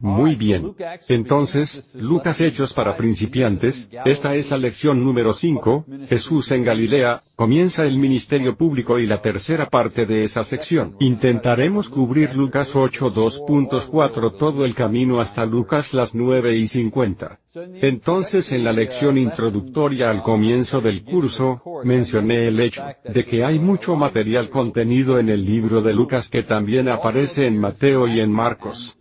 Muy 0.00 0.34
bien. 0.34 0.74
Entonces, 1.08 1.94
Lucas 2.00 2.40
Hechos 2.40 2.72
para 2.72 2.96
principiantes, 2.96 3.90
esta 4.06 4.34
es 4.34 4.50
la 4.50 4.56
lección 4.56 5.04
número 5.04 5.34
5, 5.34 5.84
Jesús 6.08 6.50
en 6.52 6.64
Galilea, 6.64 7.20
comienza 7.36 7.84
el 7.84 7.98
ministerio 7.98 8.56
público 8.56 8.98
y 8.98 9.06
la 9.06 9.20
tercera 9.20 9.68
parte 9.68 10.06
de 10.06 10.24
esa 10.24 10.42
sección. 10.42 10.96
Intentaremos 11.00 11.90
cubrir 11.90 12.34
Lucas 12.34 12.74
8 12.74 13.12
2.4 13.12 14.38
todo 14.38 14.64
el 14.64 14.74
camino 14.74 15.20
hasta 15.20 15.44
Lucas 15.44 15.92
las 15.92 16.14
9 16.14 16.56
y 16.56 16.66
50. 16.66 17.38
Entonces 17.82 18.52
en 18.52 18.64
la 18.64 18.72
lección 18.72 19.18
introductoria 19.18 20.08
al 20.08 20.22
comienzo 20.22 20.80
del 20.80 21.02
curso, 21.02 21.60
mencioné 21.84 22.46
el 22.48 22.60
hecho 22.60 22.84
de 23.04 23.24
que 23.24 23.44
hay 23.44 23.58
mucho 23.58 23.96
material 23.96 24.48
contenido 24.48 25.18
en 25.18 25.28
el 25.28 25.44
libro 25.44 25.82
de 25.82 25.92
Lucas 25.92 26.28
que 26.28 26.42
también 26.42 26.88
aparece 26.88 27.46
en 27.46 27.58
Mateo 27.58 28.06
y 28.06 28.20
en 28.20 28.32
Marcos. 28.32 28.96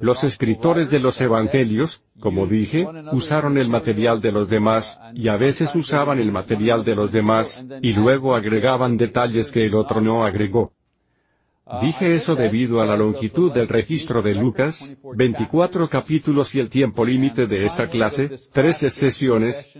Los 0.00 0.22
escritores 0.22 0.90
de 0.90 1.00
los 1.00 1.20
evangelios, 1.20 2.02
como 2.20 2.46
dije, 2.46 2.86
usaron 3.12 3.58
el 3.58 3.68
material 3.68 4.20
de 4.20 4.30
los 4.30 4.48
demás, 4.48 5.00
y 5.14 5.28
a 5.28 5.36
veces 5.36 5.74
usaban 5.74 6.20
el 6.20 6.30
material 6.30 6.84
de 6.84 6.94
los 6.94 7.10
demás, 7.10 7.66
y 7.82 7.92
luego 7.94 8.36
agregaban 8.36 8.96
detalles 8.96 9.50
que 9.50 9.66
el 9.66 9.74
otro 9.74 10.00
no 10.00 10.24
agregó. 10.24 10.72
Dije 11.82 12.14
eso 12.14 12.34
debido 12.34 12.80
a 12.80 12.86
la 12.86 12.96
longitud 12.96 13.52
del 13.52 13.68
registro 13.68 14.22
de 14.22 14.34
Lucas, 14.34 14.96
24 15.02 15.88
capítulos 15.88 16.54
y 16.54 16.60
el 16.60 16.70
tiempo 16.70 17.04
límite 17.04 17.46
de 17.46 17.66
esta 17.66 17.88
clase, 17.88 18.30
13 18.52 18.88
sesiones, 18.88 19.78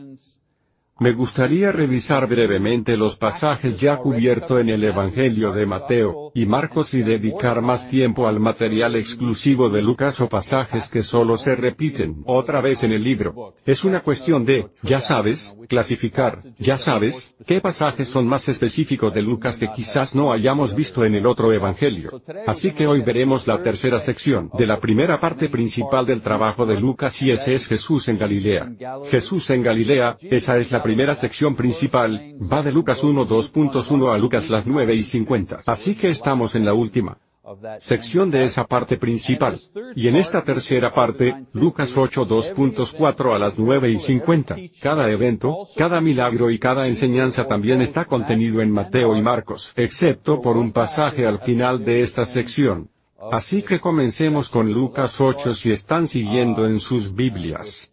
me 1.01 1.13
gustaría 1.13 1.71
revisar 1.71 2.27
brevemente 2.27 2.97
los 2.97 3.15
pasajes 3.17 3.79
ya 3.79 3.99
cubiertos 3.99 4.61
en 4.61 4.69
el 4.69 4.83
Evangelio 4.83 5.53
de 5.53 5.65
Mateo 5.65 6.33
y 6.35 6.45
Marcos 6.45 6.93
y 6.93 7.03
dedicar 7.03 7.63
más 7.63 7.89
tiempo 7.89 8.27
al 8.27 8.41
material 8.41 8.97
exclusivo 8.97 9.69
de 9.69 9.81
Lucas 9.81 10.21
o 10.21 10.29
pasajes 10.29 10.89
que 10.89 11.05
solo 11.05 11.39
se 11.39 11.55
repiten 11.55 12.23
otra 12.27 12.61
vez 12.61 12.83
en 12.83 12.93
el 12.93 13.05
libro. 13.05 13.55
Es 13.65 13.85
una 13.85 14.01
cuestión 14.01 14.45
de, 14.45 14.71
ya 14.83 15.01
sabes, 15.01 15.57
clasificar, 15.69 16.39
ya 16.59 16.79
sabes, 16.79 17.37
qué 17.47 17.61
pasajes 17.61 18.09
son 18.09 18.27
más 18.27 18.49
específicos 18.49 19.15
de 19.15 19.23
Lucas 19.23 19.59
que 19.59 19.71
quizás 19.73 20.17
no 20.17 20.33
hayamos 20.33 20.75
visto 20.75 21.05
en 21.05 21.15
el 21.15 21.27
otro 21.27 21.53
Evangelio. 21.53 22.21
Así 22.47 22.73
que 22.73 22.89
hoy 22.89 23.03
veremos 23.03 23.47
la 23.47 23.63
tercera 23.63 24.01
sección 24.01 24.51
de 24.59 24.67
la 24.67 24.81
primera 24.81 25.19
parte 25.19 25.49
principal 25.49 26.07
del 26.07 26.23
trabajo 26.23 26.67
de 26.67 26.81
Lucas 26.81 27.23
y 27.23 27.31
ese 27.31 27.55
es 27.55 27.69
Jesús 27.69 28.09
en 28.09 28.19
Galilea. 28.19 28.73
Jesús 29.11 29.49
en 29.51 29.63
Galilea, 29.63 30.17
esa 30.23 30.59
es 30.59 30.73
la 30.73 30.83
primera 30.89 31.15
sección 31.15 31.55
principal, 31.55 32.35
va 32.51 32.63
de 32.63 32.73
Lucas 32.73 33.05
1 33.05 33.29
2.1 33.29 34.15
a 34.15 34.17
Lucas 34.17 34.49
las 34.49 34.67
9 34.67 34.95
y 34.95 35.03
50. 35.03 35.61
Así 35.67 35.95
que 35.95 36.09
estamos 36.09 36.55
en 36.55 36.65
la 36.65 36.73
última 36.73 37.19
sección 37.79 38.31
de 38.31 38.45
esa 38.45 38.67
parte 38.67 38.97
principal. 38.97 39.59
Y 39.95 40.09
en 40.09 40.17
esta 40.17 40.43
tercera 40.45 40.91
parte, 40.91 41.45
Lucas 41.53 41.95
8 41.95 42.27
2.4 42.27 43.35
a 43.35 43.39
las 43.39 43.59
9 43.59 43.91
y 43.91 43.99
50, 43.99 44.57
cada 44.81 45.11
evento, 45.11 45.59
cada 45.77 46.01
milagro 46.01 46.51
y 46.51 46.59
cada 46.59 46.87
enseñanza 46.87 47.47
también 47.47 47.83
está 47.83 48.07
contenido 48.07 48.63
en 48.63 48.71
Mateo 48.71 49.15
y 49.15 49.21
Marcos, 49.21 49.75
excepto 49.77 50.41
por 50.41 50.57
un 50.57 50.73
pasaje 50.73 51.27
al 51.27 51.41
final 51.41 51.85
de 51.85 52.01
esta 52.01 52.25
sección. 52.25 52.89
Así 53.33 53.63
que 53.63 53.81
comencemos 53.81 54.49
con 54.49 54.73
Lucas 54.73 55.21
8 55.21 55.55
si 55.55 55.73
están 55.73 56.07
siguiendo 56.07 56.67
en 56.67 56.79
sus 56.79 57.15
Biblias. 57.15 57.93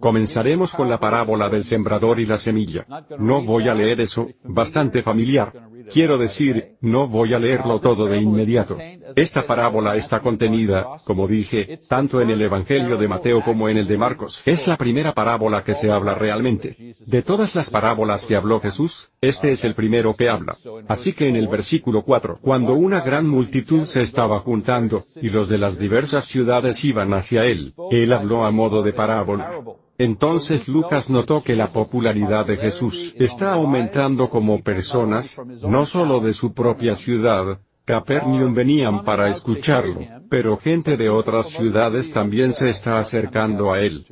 Comenzaremos 0.00 0.74
con 0.74 0.90
la 0.90 1.00
parábola 1.00 1.48
del 1.48 1.64
sembrador 1.64 2.20
y 2.20 2.26
la 2.26 2.36
semilla. 2.36 2.86
No 3.18 3.42
voy 3.42 3.68
a 3.68 3.74
leer 3.74 4.00
eso, 4.02 4.28
bastante 4.44 5.02
familiar. 5.02 5.52
Quiero 5.90 6.18
decir, 6.18 6.76
no 6.80 7.08
voy 7.08 7.34
a 7.34 7.38
leerlo 7.38 7.80
todo 7.80 8.06
de 8.06 8.18
inmediato. 8.18 8.78
Esta 9.16 9.46
parábola 9.46 9.96
está 9.96 10.20
contenida, 10.20 10.84
como 11.04 11.26
dije, 11.26 11.78
tanto 11.88 12.20
en 12.20 12.30
el 12.30 12.42
Evangelio 12.42 12.96
de 12.96 13.08
Mateo 13.08 13.42
como 13.42 13.68
en 13.68 13.78
el 13.78 13.86
de 13.86 13.98
Marcos. 13.98 14.46
Es 14.46 14.66
la 14.66 14.76
primera 14.76 15.12
parábola 15.12 15.64
que 15.64 15.74
se 15.74 15.90
habla 15.90 16.14
realmente. 16.14 16.94
De 17.06 17.22
todas 17.22 17.54
las 17.54 17.70
parábolas 17.70 18.26
que 18.26 18.36
habló 18.36 18.60
Jesús, 18.60 19.12
este 19.20 19.52
es 19.52 19.64
el 19.64 19.74
primero 19.74 20.14
que 20.14 20.28
habla. 20.28 20.56
Así 20.88 21.12
que 21.12 21.28
en 21.28 21.36
el 21.36 21.48
versículo 21.48 22.02
4, 22.02 22.38
cuando 22.40 22.74
una 22.74 23.00
gran 23.00 23.28
multitud 23.28 23.84
se 23.84 24.02
estaba 24.02 24.38
juntando, 24.38 25.02
y 25.20 25.30
los 25.30 25.48
de 25.48 25.58
las 25.58 25.78
diversas 25.78 26.24
ciudades 26.24 26.84
iban 26.84 27.12
hacia 27.14 27.44
él, 27.44 27.72
él 27.90 28.12
habló 28.12 28.44
a 28.44 28.50
modo 28.50 28.82
de 28.82 28.92
parábola. 28.92 29.50
Entonces 30.02 30.66
Lucas 30.66 31.10
notó 31.10 31.44
que 31.44 31.54
la 31.54 31.68
popularidad 31.68 32.44
de 32.44 32.56
Jesús 32.56 33.14
está 33.20 33.52
aumentando 33.52 34.28
como 34.28 34.60
personas, 34.60 35.40
no 35.62 35.86
solo 35.86 36.18
de 36.18 36.34
su 36.34 36.52
propia 36.52 36.96
ciudad, 36.96 37.60
Capernaum 37.84 38.52
venían 38.52 39.04
para 39.04 39.28
escucharlo, 39.28 40.00
pero 40.28 40.56
gente 40.56 40.96
de 40.96 41.08
otras 41.08 41.50
ciudades 41.50 42.10
también 42.10 42.52
se 42.52 42.68
está 42.68 42.98
acercando 42.98 43.72
a 43.72 43.80
él. 43.80 44.04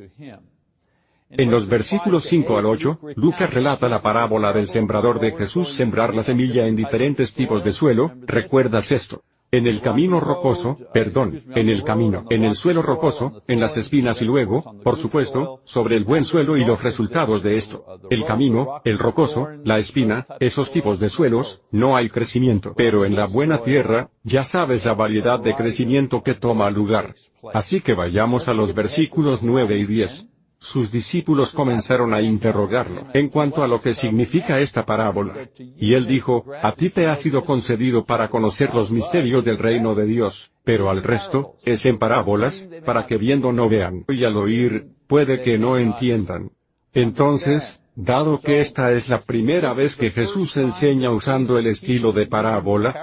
En 1.29 1.51
los 1.51 1.67
versículos 1.67 2.23
5 2.23 2.57
al 2.57 2.67
8, 2.67 2.99
Lucas 3.17 3.53
relata 3.53 3.89
la 3.89 3.99
parábola 3.99 4.53
del 4.53 4.69
sembrador 4.69 5.19
de 5.19 5.33
Jesús 5.33 5.73
sembrar 5.73 6.15
la 6.15 6.23
semilla 6.23 6.67
en 6.67 6.75
diferentes 6.77 7.33
tipos 7.33 7.65
de 7.65 7.73
suelo, 7.73 8.13
¿recuerdas 8.21 8.93
esto? 8.93 9.23
En 9.51 9.67
el 9.67 9.81
camino 9.81 10.21
rocoso, 10.21 10.77
perdón, 10.93 11.39
en 11.55 11.67
el 11.67 11.83
camino, 11.83 12.25
en 12.29 12.45
el 12.45 12.55
suelo 12.55 12.81
rocoso, 12.81 13.41
en 13.49 13.59
las 13.59 13.75
espinas 13.75 14.21
y 14.21 14.25
luego, 14.25 14.63
por 14.81 14.95
supuesto, 14.95 15.59
sobre 15.65 15.97
el 15.97 16.05
buen 16.05 16.23
suelo 16.23 16.55
y 16.55 16.63
los 16.63 16.81
resultados 16.81 17.43
de 17.43 17.57
esto. 17.57 17.85
El 18.09 18.23
camino, 18.23 18.81
el 18.85 18.97
rocoso, 18.97 19.49
la 19.65 19.77
espina, 19.77 20.25
esos 20.39 20.71
tipos 20.71 20.99
de 20.99 21.09
suelos, 21.09 21.61
no 21.71 21.97
hay 21.97 22.09
crecimiento. 22.09 22.73
Pero 22.77 23.03
en 23.03 23.15
la 23.15 23.25
buena 23.25 23.57
tierra, 23.61 24.09
ya 24.23 24.45
sabes 24.45 24.85
la 24.85 24.93
variedad 24.93 25.39
de 25.39 25.53
crecimiento 25.53 26.23
que 26.23 26.33
toma 26.33 26.71
lugar. 26.71 27.13
Así 27.53 27.81
que 27.81 27.93
vayamos 27.93 28.47
a 28.47 28.53
los 28.53 28.73
versículos 28.73 29.43
9 29.43 29.77
y 29.79 29.85
10 29.85 30.30
sus 30.61 30.91
discípulos 30.91 31.53
comenzaron 31.53 32.13
a 32.13 32.21
interrogarlo 32.21 33.07
en 33.15 33.29
cuanto 33.29 33.63
a 33.63 33.67
lo 33.67 33.81
que 33.81 33.95
significa 33.95 34.59
esta 34.59 34.85
parábola. 34.85 35.33
Y 35.57 35.95
él 35.95 36.05
dijo, 36.05 36.45
a 36.61 36.71
ti 36.73 36.91
te 36.91 37.07
ha 37.07 37.15
sido 37.15 37.43
concedido 37.43 38.05
para 38.05 38.29
conocer 38.29 38.73
los 38.75 38.91
misterios 38.91 39.43
del 39.43 39.57
reino 39.57 39.95
de 39.95 40.05
Dios, 40.05 40.51
pero 40.63 40.91
al 40.91 41.01
resto, 41.01 41.55
es 41.65 41.87
en 41.87 41.97
parábolas, 41.97 42.69
para 42.85 43.07
que 43.07 43.17
viendo 43.17 43.51
no 43.51 43.69
vean, 43.69 44.05
y 44.07 44.23
al 44.23 44.37
oír, 44.37 44.87
puede 45.07 45.41
que 45.41 45.57
no 45.57 45.79
entiendan. 45.79 46.51
Entonces, 46.93 47.81
dado 47.95 48.37
que 48.37 48.61
esta 48.61 48.91
es 48.91 49.09
la 49.09 49.19
primera 49.19 49.73
vez 49.73 49.95
que 49.95 50.11
Jesús 50.11 50.57
enseña 50.57 51.09
usando 51.09 51.57
el 51.57 51.65
estilo 51.65 52.11
de 52.11 52.27
parábola, 52.27 52.93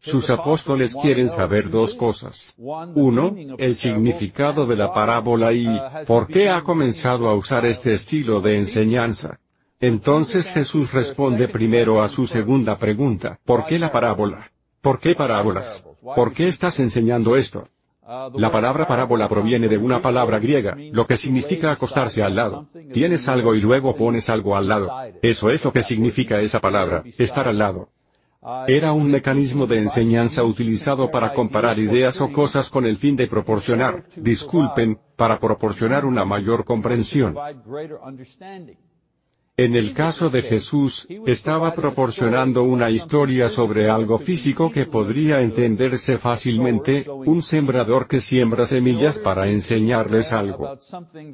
sus 0.00 0.30
apóstoles 0.30 0.94
quieren 0.94 1.28
saber 1.30 1.70
dos 1.70 1.94
cosas. 1.94 2.56
Uno, 2.58 3.34
el 3.58 3.76
significado 3.76 4.66
de 4.66 4.76
la 4.76 4.92
parábola 4.92 5.52
y, 5.52 5.66
¿por 6.06 6.26
qué 6.26 6.48
ha 6.50 6.62
comenzado 6.62 7.28
a 7.28 7.34
usar 7.34 7.66
este 7.66 7.94
estilo 7.94 8.40
de 8.40 8.56
enseñanza? 8.56 9.40
Entonces 9.80 10.50
Jesús 10.50 10.92
responde 10.92 11.48
primero 11.48 12.02
a 12.02 12.08
su 12.08 12.26
segunda 12.26 12.76
pregunta, 12.76 13.38
¿por 13.44 13.64
qué 13.64 13.78
la 13.78 13.92
parábola? 13.92 14.50
¿Por 14.80 14.98
qué 15.00 15.14
parábolas? 15.14 15.86
¿Por 16.02 16.32
qué 16.32 16.48
estás 16.48 16.80
enseñando 16.80 17.36
esto? 17.36 17.68
La 18.34 18.50
palabra 18.50 18.86
parábola 18.86 19.28
proviene 19.28 19.68
de 19.68 19.76
una 19.76 20.00
palabra 20.00 20.38
griega, 20.38 20.74
lo 20.92 21.06
que 21.06 21.18
significa 21.18 21.72
acostarse 21.72 22.22
al 22.22 22.36
lado. 22.36 22.66
Tienes 22.92 23.28
algo 23.28 23.54
y 23.54 23.60
luego 23.60 23.94
pones 23.94 24.30
algo 24.30 24.56
al 24.56 24.66
lado. 24.66 24.90
Eso 25.20 25.50
es 25.50 25.62
lo 25.62 25.72
que 25.72 25.82
significa 25.82 26.40
esa 26.40 26.58
palabra, 26.58 27.02
estar 27.18 27.46
al 27.46 27.58
lado. 27.58 27.90
Era 28.68 28.92
un 28.92 29.10
mecanismo 29.10 29.66
de 29.66 29.78
enseñanza 29.78 30.44
utilizado 30.44 31.10
para 31.10 31.32
comparar 31.32 31.78
ideas 31.78 32.20
o 32.20 32.32
cosas 32.32 32.70
con 32.70 32.86
el 32.86 32.96
fin 32.96 33.16
de 33.16 33.26
proporcionar, 33.26 34.04
disculpen, 34.16 34.98
para 35.16 35.40
proporcionar 35.40 36.04
una 36.04 36.24
mayor 36.24 36.64
comprensión. 36.64 37.34
En 39.56 39.74
el 39.74 39.92
caso 39.92 40.30
de 40.30 40.42
Jesús, 40.42 41.08
estaba 41.26 41.74
proporcionando 41.74 42.62
una 42.62 42.90
historia 42.90 43.48
sobre 43.48 43.90
algo 43.90 44.18
físico 44.18 44.70
que 44.70 44.86
podría 44.86 45.40
entenderse 45.40 46.16
fácilmente, 46.16 47.06
un 47.10 47.42
sembrador 47.42 48.06
que 48.06 48.20
siembra 48.20 48.68
semillas 48.68 49.18
para 49.18 49.48
enseñarles 49.48 50.30
algo 50.30 50.78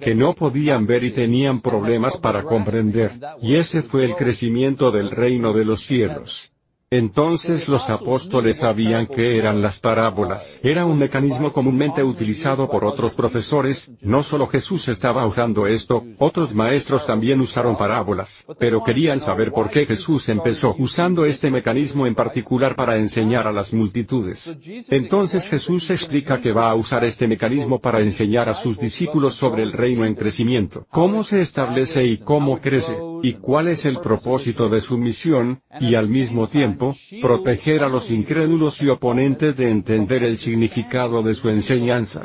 que 0.00 0.14
no 0.14 0.32
podían 0.32 0.86
ver 0.86 1.04
y 1.04 1.10
tenían 1.10 1.60
problemas 1.60 2.16
para 2.16 2.44
comprender, 2.44 3.12
y 3.42 3.56
ese 3.56 3.82
fue 3.82 4.06
el 4.06 4.14
crecimiento 4.16 4.90
del 4.90 5.10
reino 5.10 5.52
de 5.52 5.66
los 5.66 5.82
cielos. 5.82 6.53
Entonces 6.96 7.68
los 7.68 7.90
apóstoles 7.90 8.58
sabían 8.58 9.08
que 9.08 9.36
eran 9.36 9.60
las 9.60 9.80
parábolas. 9.80 10.60
Era 10.62 10.84
un 10.84 10.96
mecanismo 10.96 11.50
comúnmente 11.50 12.04
utilizado 12.04 12.70
por 12.70 12.84
otros 12.84 13.16
profesores, 13.16 13.90
no 14.00 14.22
solo 14.22 14.46
Jesús 14.46 14.86
estaba 14.86 15.26
usando 15.26 15.66
esto, 15.66 16.04
otros 16.20 16.54
maestros 16.54 17.04
también 17.04 17.40
usaron 17.40 17.76
parábolas, 17.76 18.46
pero 18.60 18.84
querían 18.84 19.18
saber 19.18 19.50
por 19.50 19.70
qué 19.70 19.86
Jesús 19.86 20.28
empezó 20.28 20.76
usando 20.78 21.24
este 21.24 21.50
mecanismo 21.50 22.06
en 22.06 22.14
particular 22.14 22.76
para 22.76 22.96
enseñar 22.96 23.48
a 23.48 23.52
las 23.52 23.74
multitudes. 23.74 24.56
Entonces 24.88 25.48
Jesús 25.48 25.90
explica 25.90 26.40
que 26.40 26.52
va 26.52 26.70
a 26.70 26.76
usar 26.76 27.04
este 27.04 27.26
mecanismo 27.26 27.80
para 27.80 28.02
enseñar 28.02 28.48
a 28.48 28.54
sus 28.54 28.78
discípulos 28.78 29.34
sobre 29.34 29.64
el 29.64 29.72
reino 29.72 30.04
en 30.04 30.14
crecimiento, 30.14 30.86
cómo 30.90 31.24
se 31.24 31.40
establece 31.40 32.04
y 32.04 32.18
cómo 32.18 32.60
crece, 32.60 32.96
y 33.24 33.32
cuál 33.32 33.68
es 33.68 33.86
el 33.86 34.00
propósito 34.00 34.68
de 34.68 34.82
su 34.82 34.98
misión, 34.98 35.62
y 35.80 35.94
al 35.94 36.08
mismo 36.10 36.46
tiempo, 36.46 36.94
proteger 37.22 37.82
a 37.82 37.88
los 37.88 38.10
incrédulos 38.10 38.82
y 38.82 38.90
oponentes 38.90 39.56
de 39.56 39.70
entender 39.70 40.22
el 40.24 40.36
significado 40.36 41.22
de 41.22 41.34
su 41.34 41.48
enseñanza. 41.48 42.22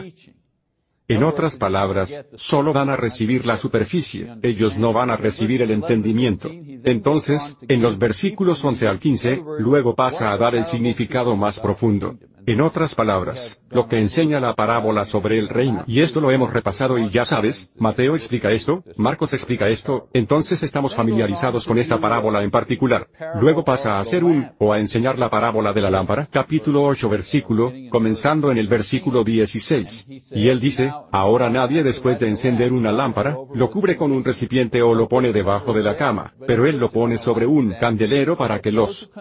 En 1.07 1.23
otras 1.23 1.55
palabras, 1.55 2.25
solo 2.35 2.73
van 2.73 2.89
a 2.89 2.97
recibir 2.97 3.45
la 3.45 3.55
superficie, 3.55 4.27
ellos 4.43 4.77
no 4.77 4.91
van 4.91 5.09
a 5.09 5.15
recibir 5.15 5.61
el 5.61 5.71
entendimiento. 5.71 6.51
Entonces, 6.83 7.57
en 7.69 7.81
los 7.81 7.97
versículos 7.97 8.63
11 8.63 8.87
al 8.89 8.99
15, 8.99 9.41
luego 9.59 9.95
pasa 9.95 10.33
a 10.33 10.37
dar 10.37 10.53
el 10.53 10.65
significado 10.65 11.37
más 11.37 11.61
profundo. 11.61 12.17
En 12.45 12.61
otras 12.61 12.95
palabras, 12.95 13.61
lo 13.69 13.87
que 13.87 13.99
enseña 13.99 14.39
la 14.39 14.55
parábola 14.55 15.05
sobre 15.05 15.37
el 15.37 15.47
reino. 15.47 15.83
Y 15.87 16.01
esto 16.01 16.21
lo 16.21 16.31
hemos 16.31 16.51
repasado 16.51 16.97
y 16.97 17.09
ya 17.09 17.25
sabes, 17.25 17.71
Mateo 17.77 18.15
explica 18.15 18.51
esto, 18.51 18.83
Marcos 18.97 19.33
explica 19.33 19.67
esto, 19.67 20.07
entonces 20.13 20.63
estamos 20.63 20.95
familiarizados 20.95 21.65
con 21.65 21.77
esta 21.77 21.99
parábola 21.99 22.43
en 22.43 22.51
particular. 22.51 23.07
Luego 23.39 23.63
pasa 23.63 23.97
a 23.97 23.99
hacer 23.99 24.23
un, 24.23 24.51
o 24.57 24.73
a 24.73 24.79
enseñar 24.79 25.19
la 25.19 25.29
parábola 25.29 25.73
de 25.73 25.81
la 25.81 25.91
lámpara, 25.91 26.27
capítulo 26.31 26.83
8 26.85 27.09
versículo, 27.09 27.71
comenzando 27.91 28.51
en 28.51 28.57
el 28.57 28.67
versículo 28.67 29.23
16. 29.23 30.07
Y 30.31 30.49
él 30.49 30.59
dice, 30.59 30.91
ahora 31.11 31.49
nadie 31.49 31.83
después 31.83 32.19
de 32.19 32.29
encender 32.29 32.73
una 32.73 32.91
lámpara, 32.91 33.35
lo 33.53 33.69
cubre 33.69 33.97
con 33.97 34.11
un 34.11 34.23
recipiente 34.23 34.81
o 34.81 34.95
lo 34.95 35.07
pone 35.07 35.31
debajo 35.31 35.73
de 35.73 35.83
la 35.83 35.97
cama, 35.97 36.33
pero 36.47 36.65
él 36.65 36.79
lo 36.79 36.89
pone 36.89 37.17
sobre 37.17 37.45
un 37.45 37.75
candelero 37.79 38.35
para 38.35 38.59
que 38.59 38.71
los 38.71 39.11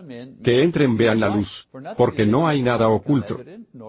que 0.42 0.62
entren 0.62 0.96
vean 0.96 1.20
la 1.20 1.28
luz, 1.28 1.68
porque 1.96 2.24
no 2.24 2.48
hay 2.48 2.62
nada 2.62 2.88
oculto 2.88 3.07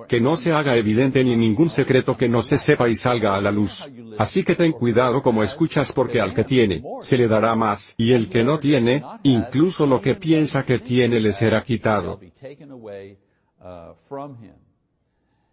que 0.07 0.21
no 0.21 0.37
se 0.37 0.51
haga 0.51 0.75
evidente 0.75 1.23
ni 1.23 1.35
ningún 1.35 1.69
secreto 1.69 2.15
que 2.17 2.29
no 2.29 2.43
se 2.43 2.57
sepa 2.57 2.89
y 2.89 2.95
salga 2.95 3.35
a 3.35 3.41
la 3.41 3.51
luz. 3.51 3.89
Así 4.17 4.43
que 4.43 4.55
ten 4.55 4.71
cuidado 4.71 5.21
como 5.21 5.43
escuchas 5.43 5.91
porque 5.91 6.21
al 6.21 6.33
que 6.33 6.43
tiene, 6.43 6.83
se 7.01 7.17
le 7.17 7.27
dará 7.27 7.55
más, 7.55 7.95
y 7.97 8.13
el 8.13 8.29
que 8.29 8.43
no 8.43 8.59
tiene, 8.59 9.03
incluso 9.23 9.85
lo 9.85 10.01
que 10.01 10.15
piensa 10.15 10.63
que 10.63 10.79
tiene 10.79 11.19
le 11.19 11.33
será 11.33 11.63
quitado. 11.63 12.19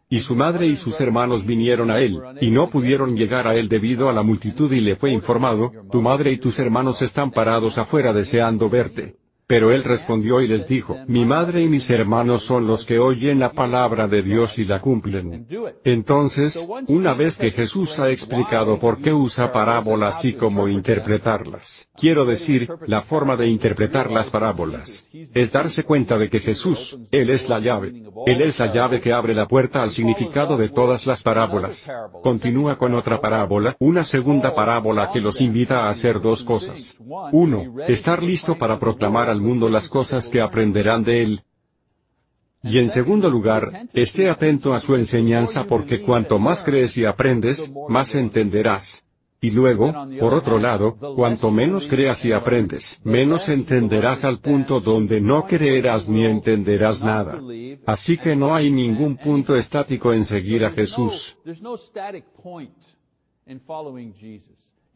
Y 0.08 0.20
su 0.20 0.36
madre 0.36 0.66
y 0.66 0.76
sus 0.76 1.00
hermanos 1.00 1.44
vinieron 1.44 1.90
a 1.90 1.98
él, 1.98 2.20
y 2.40 2.50
no 2.50 2.70
pudieron 2.70 3.16
llegar 3.16 3.48
a 3.48 3.56
él 3.56 3.68
debido 3.68 4.08
a 4.08 4.12
la 4.12 4.22
multitud 4.22 4.72
y 4.72 4.80
le 4.80 4.94
fue 4.94 5.10
informado, 5.10 5.72
tu 5.90 6.00
madre 6.00 6.30
y 6.30 6.38
tus 6.38 6.58
hermanos 6.60 7.02
están 7.02 7.32
parados 7.32 7.76
afuera 7.76 8.12
deseando 8.12 8.70
verte. 8.70 9.16
Pero 9.48 9.70
él 9.70 9.84
respondió 9.84 10.40
y 10.40 10.48
les 10.48 10.66
dijo, 10.66 10.96
mi 11.06 11.24
madre 11.24 11.62
y 11.62 11.68
mis 11.68 11.88
hermanos 11.88 12.42
son 12.42 12.66
los 12.66 12.84
que 12.84 12.98
oyen 12.98 13.38
la 13.38 13.52
palabra 13.52 14.08
de 14.08 14.22
Dios 14.22 14.58
y 14.58 14.64
la 14.64 14.80
cumplen. 14.80 15.46
Entonces, 15.84 16.66
una 16.88 17.14
vez 17.14 17.38
que 17.38 17.52
Jesús 17.52 18.00
ha 18.00 18.10
explicado 18.10 18.80
por 18.80 19.00
qué 19.00 19.12
usa 19.12 19.52
parábolas 19.52 20.24
y 20.24 20.32
cómo 20.32 20.66
interpretarlas, 20.66 21.88
quiero 21.96 22.24
decir, 22.24 22.68
la 22.88 23.02
forma 23.02 23.36
de 23.36 23.46
interpretar 23.46 24.10
las 24.10 24.30
parábolas, 24.30 25.08
es 25.12 25.52
darse 25.52 25.84
cuenta 25.84 26.18
de 26.18 26.28
que 26.28 26.40
Jesús, 26.40 26.98
Él 27.12 27.30
es 27.30 27.48
la 27.48 27.60
llave. 27.60 27.92
Él 28.26 28.42
es 28.42 28.58
la 28.58 28.72
llave 28.72 29.00
que 29.00 29.12
abre 29.12 29.32
la 29.32 29.46
puerta 29.46 29.80
al 29.80 29.90
significado 29.90 30.56
de 30.56 30.70
todas 30.70 31.06
las 31.06 31.22
parábolas. 31.22 31.88
Continúa 32.20 32.78
con 32.78 32.94
otra 32.94 33.20
parábola, 33.20 33.76
una 33.78 34.02
segunda 34.02 34.56
parábola 34.56 35.10
que 35.12 35.20
los 35.20 35.40
invita 35.40 35.84
a 35.84 35.90
hacer 35.90 36.20
dos 36.20 36.42
cosas. 36.42 36.98
Uno, 37.30 37.76
estar 37.86 38.24
listo 38.24 38.58
para 38.58 38.76
proclamar 38.78 39.35
al 39.36 39.42
mundo 39.42 39.68
las 39.68 39.90
cosas 39.90 40.30
que 40.30 40.40
aprenderán 40.40 41.04
de 41.04 41.22
él. 41.22 41.40
Y 42.62 42.78
en 42.78 42.88
segundo 42.88 43.28
lugar, 43.28 43.68
esté 43.92 44.30
atento 44.30 44.72
a 44.72 44.80
su 44.80 44.94
enseñanza 44.94 45.64
porque 45.64 46.00
cuanto 46.00 46.38
más 46.38 46.62
crees 46.62 46.96
y 46.96 47.04
aprendes, 47.04 47.70
más 47.88 48.14
entenderás. 48.14 49.04
Y 49.40 49.50
luego, 49.50 49.92
por 50.18 50.32
otro 50.32 50.58
lado, 50.58 50.96
cuanto 51.14 51.50
menos 51.50 51.86
creas 51.86 52.24
y 52.24 52.32
aprendes, 52.32 53.00
menos 53.04 53.50
entenderás 53.50 54.24
al 54.24 54.38
punto 54.38 54.80
donde 54.80 55.20
no 55.20 55.44
creerás 55.44 56.08
ni 56.08 56.24
entenderás 56.24 57.04
nada. 57.04 57.38
Así 57.84 58.16
que 58.16 58.34
no 58.34 58.54
hay 58.54 58.70
ningún 58.70 59.16
punto 59.16 59.54
estático 59.54 60.14
en 60.14 60.24
seguir 60.24 60.64
a 60.64 60.70
Jesús. 60.70 61.36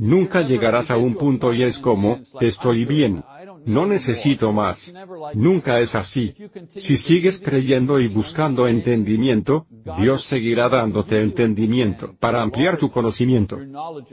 Nunca 0.01 0.41
llegarás 0.41 0.91
a 0.91 0.97
un 0.97 1.15
punto 1.15 1.53
y 1.53 1.63
es 1.63 1.79
como, 1.79 2.21
estoy 2.41 2.87
bien, 2.87 3.23
no 3.67 3.87
necesito 3.87 4.53
más. 4.53 4.95
Nunca 5.35 5.81
es 5.81 5.95
así. 5.95 6.35
Si 6.69 6.97
sigues 6.97 7.39
creyendo 7.39 8.01
y 8.01 8.09
buscando 8.09 8.69
entendimiento, 8.69 9.67
Dios 9.99 10.25
seguirá 10.25 10.69
dándote 10.69 11.21
entendimiento 11.21 12.15
para 12.19 12.43
ampliar 12.43 12.77
tu 12.77 12.91
conocimiento 12.91 13.59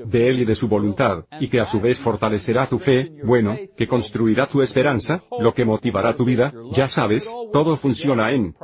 de 0.06 0.29
Él 0.29 0.41
y 0.41 0.45
de 0.45 0.56
su 0.56 0.68
voluntad, 0.68 1.25
y 1.39 1.47
que 1.47 1.59
a 1.59 1.65
su 1.65 1.79
vez 1.79 2.00
fortalecerá 2.00 2.65
tu 2.68 2.79
fe, 2.79 3.12
bueno, 3.24 3.56
que 3.77 3.88
construirá 3.88 4.47
tu 4.47 4.62
esperanza, 4.62 5.21
lo 5.39 5.53
que 5.53 5.65
motivará 5.65 6.15
tu 6.15 6.25
vida, 6.25 6.53
ya 6.71 6.88
sabes, 6.88 7.31
todo 7.51 7.75
funciona 7.77 8.31
en 8.31 8.56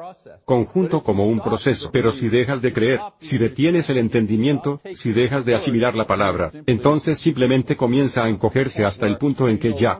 conjunto 0.46 1.02
como 1.02 1.26
un 1.26 1.40
proceso. 1.40 1.90
Pero 1.92 2.12
si 2.12 2.30
dejas 2.30 2.62
de 2.62 2.74
creer, 2.74 3.00
si 3.20 3.38
detienes 3.38 3.90
el 3.90 3.98
entendimiento, 3.98 4.80
si 4.96 5.12
dejas 5.12 5.46
de 5.46 5.56
asimilar 5.56 5.96
la 5.96 6.08
palabra, 6.08 6.50
entonces 6.66 7.20
simplemente 7.20 7.76
comienza 7.76 8.24
a 8.24 8.30
encogerse 8.30 8.86
hasta 8.86 9.08
el 9.08 9.18
punto 9.18 9.48
en 9.48 9.60
que 9.60 9.74
ya 9.74 10.00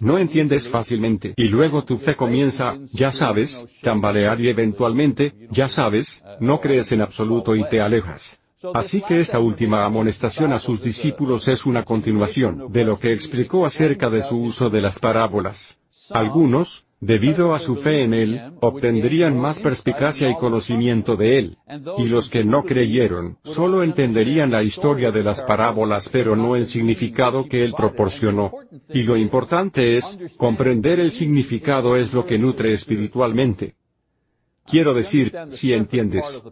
no 0.00 0.18
entiendes 0.18 0.68
fácilmente, 0.68 1.34
y 1.36 1.48
luego 1.48 1.84
tu 1.84 1.96
fe 1.96 2.16
comienza, 2.16 2.78
ya 2.92 3.12
sabes, 3.12 3.66
tambalear 3.82 4.40
y 4.40 4.48
eventualmente, 4.48 5.34
ya 5.50 5.68
sabes, 5.68 6.24
no 6.40 6.60
crees 6.60 6.92
en 6.92 7.02
absoluto 7.02 7.56
y 7.56 7.68
te 7.68 7.80
alejas. 7.80 8.40
Así 8.74 9.00
que 9.00 9.20
esta 9.20 9.38
última 9.38 9.84
amonestación 9.84 10.52
a 10.52 10.58
sus 10.58 10.82
discípulos 10.82 11.48
es 11.48 11.64
una 11.64 11.84
continuación 11.84 12.70
de 12.70 12.84
lo 12.84 12.98
que 12.98 13.12
explicó 13.12 13.64
acerca 13.64 14.10
de 14.10 14.22
su 14.22 14.38
uso 14.38 14.68
de 14.68 14.82
las 14.82 14.98
parábolas. 14.98 15.80
Algunos, 16.10 16.86
debido 17.00 17.54
a 17.54 17.58
su 17.58 17.76
fe 17.76 18.02
en 18.02 18.14
Él, 18.14 18.52
obtendrían 18.60 19.38
más 19.38 19.58
perspicacia 19.60 20.28
y 20.28 20.36
conocimiento 20.36 21.16
de 21.16 21.38
Él. 21.38 21.58
Y 21.98 22.08
los 22.08 22.28
que 22.28 22.44
no 22.44 22.64
creyeron, 22.64 23.38
solo 23.42 23.82
entenderían 23.82 24.50
la 24.50 24.62
historia 24.62 25.10
de 25.10 25.24
las 25.24 25.42
parábolas 25.42 26.08
pero 26.08 26.36
no 26.36 26.56
el 26.56 26.66
significado 26.66 27.46
que 27.46 27.64
Él 27.64 27.72
proporcionó. 27.76 28.52
Y 28.90 29.02
lo 29.02 29.16
importante 29.16 29.96
es, 29.96 30.36
comprender 30.36 31.00
el 31.00 31.10
significado 31.10 31.96
es 31.96 32.12
lo 32.12 32.26
que 32.26 32.38
nutre 32.38 32.72
espiritualmente. 32.72 33.76
Quiero 34.66 34.94
decir, 34.94 35.36
si 35.48 35.72
entiendes 35.72 36.44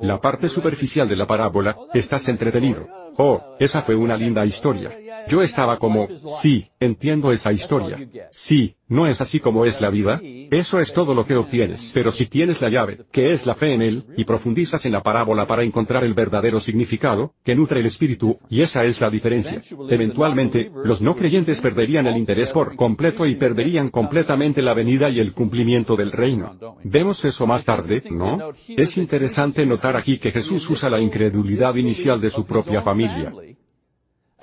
la 0.00 0.20
parte 0.20 0.48
superficial 0.48 1.08
de 1.08 1.16
la 1.16 1.26
parábola, 1.26 1.76
estás 1.92 2.28
entretenido. 2.28 2.86
Oh, 3.18 3.56
esa 3.58 3.82
fue 3.82 3.94
una 3.94 4.16
linda 4.16 4.46
historia. 4.46 4.98
Yo 5.28 5.42
estaba 5.42 5.78
como, 5.78 6.08
sí, 6.26 6.70
entiendo 6.80 7.32
esa 7.32 7.52
historia. 7.52 7.98
Sí, 8.30 8.75
¿no 8.88 9.06
es 9.06 9.20
así 9.20 9.40
como 9.40 9.64
es 9.64 9.80
la 9.80 9.90
vida? 9.90 10.20
Eso 10.50 10.80
es 10.80 10.92
todo 10.92 11.14
lo 11.14 11.26
que 11.26 11.36
obtienes. 11.36 11.90
Pero 11.94 12.12
si 12.12 12.26
tienes 12.26 12.60
la 12.60 12.68
llave, 12.68 13.00
que 13.12 13.32
es 13.32 13.46
la 13.46 13.54
fe 13.54 13.74
en 13.74 13.82
él, 13.82 14.04
y 14.16 14.24
profundizas 14.24 14.84
en 14.86 14.92
la 14.92 15.02
parábola 15.02 15.46
para 15.46 15.64
encontrar 15.64 16.04
el 16.04 16.14
verdadero 16.14 16.60
significado, 16.60 17.34
que 17.44 17.54
nutre 17.54 17.80
el 17.80 17.86
espíritu, 17.86 18.38
y 18.48 18.62
esa 18.62 18.84
es 18.84 19.00
la 19.00 19.10
diferencia. 19.10 19.60
Eventualmente, 19.88 20.70
los 20.84 21.00
no 21.00 21.16
creyentes 21.16 21.60
perderían 21.60 22.06
el 22.06 22.16
interés 22.16 22.52
por 22.52 22.76
completo 22.76 23.26
y 23.26 23.36
perderían 23.36 23.90
completamente 23.90 24.62
la 24.62 24.74
venida 24.74 25.08
y 25.10 25.20
el 25.20 25.32
cumplimiento 25.32 25.96
del 25.96 26.12
reino. 26.12 26.56
Vemos 26.84 27.24
eso 27.24 27.46
más 27.46 27.64
tarde, 27.64 28.02
¿no? 28.10 28.52
Es 28.68 28.96
interesante 28.98 29.66
notar 29.66 29.96
aquí 29.96 30.18
que 30.18 30.32
Jesús 30.32 30.68
usa 30.70 30.90
la 30.90 31.00
incredulidad 31.00 31.74
inicial 31.76 32.20
de 32.20 32.30
su 32.30 32.46
propia 32.46 32.82
familia 32.82 33.32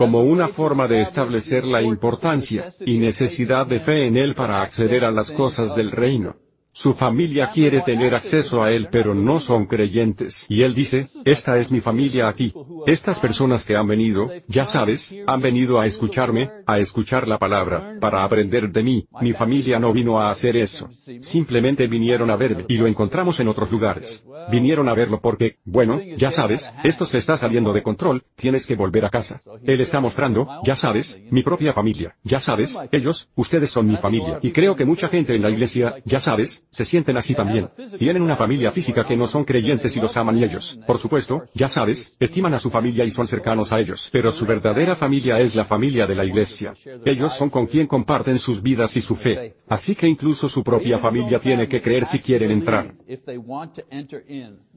como 0.04 0.20
una 0.20 0.50
forma 0.50 0.86
de 0.90 1.00
establecer 1.00 1.64
la 1.64 1.82
importancia 1.82 2.66
y 2.86 2.98
necesidad 3.00 3.66
de 3.66 3.80
fe 3.80 4.06
en 4.06 4.18
Él 4.18 4.36
para 4.36 4.62
acceder 4.62 5.06
a 5.06 5.12
las 5.12 5.32
cosas 5.32 5.78
del 5.78 5.92
reino. 5.92 6.36
Su 6.76 6.96
familia 6.96 7.50
quiere 7.50 7.82
tener 7.82 8.16
acceso 8.16 8.64
a 8.64 8.72
él 8.72 8.88
pero 8.92 9.14
no 9.14 9.40
son 9.40 9.68
creyentes. 9.68 10.48
Y 10.50 10.64
él 10.64 10.74
dice, 10.74 11.06
esta 11.24 11.60
es 11.60 11.72
mi 11.72 11.82
familia 11.82 12.28
aquí. 12.28 12.52
Estas 12.88 13.20
personas 13.20 13.64
que 13.64 13.76
han 13.76 13.88
venido, 13.88 14.32
ya 14.48 14.66
sabes, 14.66 15.16
han 15.28 15.40
venido 15.40 15.80
a 15.80 15.86
escucharme, 15.86 16.50
a 16.66 16.80
escuchar 16.80 17.28
la 17.28 17.38
palabra, 17.38 17.98
para 18.00 18.24
aprender 18.24 18.72
de 18.72 18.82
mí. 18.82 19.08
Mi 19.22 19.34
familia 19.34 19.78
no 19.78 19.94
vino 19.94 20.20
a 20.20 20.32
hacer 20.32 20.58
eso. 20.58 20.90
Simplemente 21.22 21.88
vinieron 21.88 22.32
a 22.32 22.36
verme 22.38 22.66
y 22.68 22.78
lo 22.78 22.88
encontramos 22.88 23.40
en 23.40 23.50
otros 23.50 23.72
lugares. 23.72 24.26
Vinieron 24.50 24.90
a 24.90 24.96
verlo 24.96 25.22
porque, 25.22 25.60
bueno, 25.66 26.02
ya 26.18 26.32
sabes, 26.32 26.74
esto 26.84 27.06
se 27.06 27.20
está 27.20 27.38
saliendo 27.38 27.72
de 27.72 27.84
control, 27.84 28.24
tienes 28.36 28.66
que 28.66 28.76
volver 28.76 29.06
a 29.06 29.12
casa. 29.12 29.44
Él 29.64 29.80
está 29.80 30.02
mostrando, 30.02 30.48
ya 30.64 30.76
sabes, 30.76 31.22
mi 31.30 31.44
propia 31.44 31.72
familia. 31.72 32.16
Ya 32.24 32.40
sabes, 32.40 32.80
ellos, 32.92 33.30
ustedes 33.36 33.70
son 33.70 33.86
mi 33.86 33.96
familia. 33.98 34.40
Y 34.42 34.52
creo 34.52 34.76
que 34.76 34.86
mucha 34.86 35.08
gente 35.08 35.36
en 35.36 35.44
la 35.44 35.52
iglesia, 35.52 35.96
ya 36.04 36.20
sabes, 36.20 36.63
se 36.70 36.86
sienten 36.86 37.18
así 37.18 37.34
también. 37.34 37.68
Tienen 37.98 38.22
una 38.22 38.36
familia 38.36 38.72
física 38.72 39.06
que 39.06 39.16
no 39.16 39.28
son 39.28 39.44
creyentes 39.44 39.96
y 39.96 40.00
los 40.00 40.16
aman 40.18 40.38
y 40.38 40.44
ellos, 40.44 40.80
por 40.88 40.98
supuesto, 40.98 41.44
ya 41.54 41.68
sabes, 41.68 42.18
estiman 42.20 42.54
a 42.54 42.60
su 42.60 42.70
familia 42.70 43.06
y 43.06 43.12
son 43.12 43.28
cercanos 43.28 43.72
a 43.72 43.80
ellos. 43.80 44.10
Pero 44.12 44.32
su 44.32 44.46
verdadera 44.46 44.96
familia 44.96 45.40
es 45.40 45.56
la 45.56 45.66
familia 45.66 46.08
de 46.08 46.16
la 46.16 46.26
iglesia. 46.26 46.74
Ellos 47.06 47.34
son 47.34 47.50
con 47.50 47.68
quien 47.68 47.88
comparten 47.88 48.40
sus 48.40 48.62
vidas 48.62 48.96
y 48.98 49.02
su 49.02 49.16
fe. 49.16 49.54
Así 49.68 49.96
que 49.96 50.08
incluso 50.08 50.50
su 50.50 50.64
propia 50.64 50.98
familia 50.98 51.40
tiene 51.40 51.68
que 51.68 51.82
creer 51.82 52.06
si 52.06 52.20
quieren 52.20 52.52
entrar. 52.52 52.96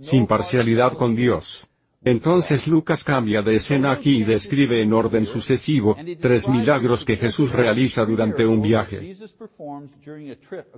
Sin 0.01 0.27
parcialidad 0.27 0.93
con 0.95 1.15
Dios. 1.17 1.67
Entonces 2.07 2.69
Lucas 2.69 3.03
cambia 3.03 3.43
de 3.43 3.57
escena 3.57 3.91
aquí 3.91 4.19
y 4.19 4.23
describe 4.23 4.81
en 4.81 4.93
orden 4.93 5.27
sucesivo, 5.27 5.97
tres 6.21 6.49
milagros 6.49 7.05
que 7.05 7.17
Jesús 7.17 7.51
realiza 7.51 8.05
durante 8.05 8.47
un 8.47 8.63
viaje. 8.63 9.13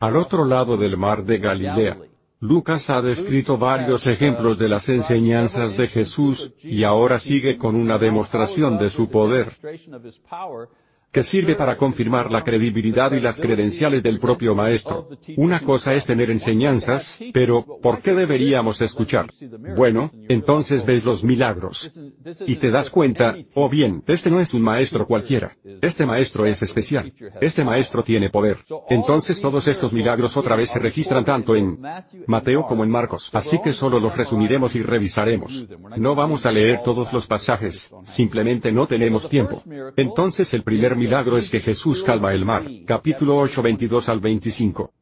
Al 0.01 0.17
otro 0.17 0.47
lado 0.47 0.79
del 0.79 0.97
mar 0.97 1.23
de 1.23 1.39
Galilea. 1.39 1.99
Lucas 2.41 2.89
ha 2.89 3.03
descrito 3.03 3.59
varios 3.59 4.07
ejemplos 4.07 4.59
de 4.59 4.71
las 4.71 4.89
enseñanzas 4.89 5.77
de 5.77 5.87
Jesús, 5.87 6.55
y 6.63 6.85
ahora 6.85 7.19
sigue 7.19 7.59
con 7.59 7.77
una 7.77 7.99
demostración 7.99 8.79
de 8.79 8.89
su 8.89 9.11
poder 9.11 9.49
que 11.11 11.23
sirve 11.23 11.55
para 11.55 11.77
confirmar 11.77 12.31
la 12.31 12.45
credibilidad 12.45 13.13
y 13.13 13.21
las 13.21 13.41
credenciales 13.41 14.03
del 14.03 14.21
propio 14.21 14.55
maestro. 14.55 15.09
Una 15.37 15.61
cosa 15.61 15.95
es 15.95 16.05
tener 16.05 16.31
enseñanzas, 16.31 17.19
pero, 17.33 17.65
¿por 17.83 18.01
qué 18.01 18.15
deberíamos 18.15 18.81
escuchar? 18.83 19.27
Bueno, 19.77 20.11
entonces 20.29 20.85
ves 20.85 21.05
los 21.05 21.25
milagros. 21.25 21.99
Y 22.47 22.57
te 22.57 22.71
das 22.71 22.91
cuenta, 22.91 23.37
oh 23.55 23.69
bien, 23.69 24.03
este 24.07 24.31
no 24.31 24.41
es 24.41 24.53
un 24.53 24.63
maestro 24.63 25.07
cualquiera. 25.07 25.53
Este 25.81 26.05
maestro 26.05 26.45
es 26.45 26.63
especial. 26.63 27.13
Este 27.41 27.65
maestro 27.65 28.03
tiene 28.03 28.29
poder. 28.31 28.59
Entonces 28.91 29.41
todos 29.41 29.67
estos 29.67 29.93
milagros 29.93 30.37
otra 30.37 30.57
vez 30.57 30.71
se 30.71 30.79
registran 30.79 31.25
tanto 31.25 31.57
en 31.57 31.79
Mateo 32.27 32.67
como 32.67 32.85
en 32.85 32.91
Marcos. 32.91 33.31
Así 33.33 33.59
que 33.63 33.73
solo 33.73 33.99
los 33.99 34.17
resumiremos 34.17 34.75
y 34.75 34.83
revisaremos. 34.83 35.67
No 35.97 36.15
vamos 36.15 36.45
a 36.45 36.53
leer 36.53 36.83
todos 36.85 37.13
los 37.13 37.27
pasajes, 37.27 37.91
simplemente 38.05 38.73
no 38.73 38.87
tenemos 38.87 39.29
tiempo. 39.29 39.63
Entonces 39.97 40.53
el 40.53 40.63
primer 40.63 40.98
milagro 40.99 41.39
es 41.39 41.51
que 41.51 41.61
Jesús 41.61 42.03
calma 42.03 42.33
el 42.33 42.45
mar. 42.45 42.65
Capítulo 42.87 43.39
8 43.39 43.63
22 43.63 44.09
al 44.09 44.21
25. 44.21 44.93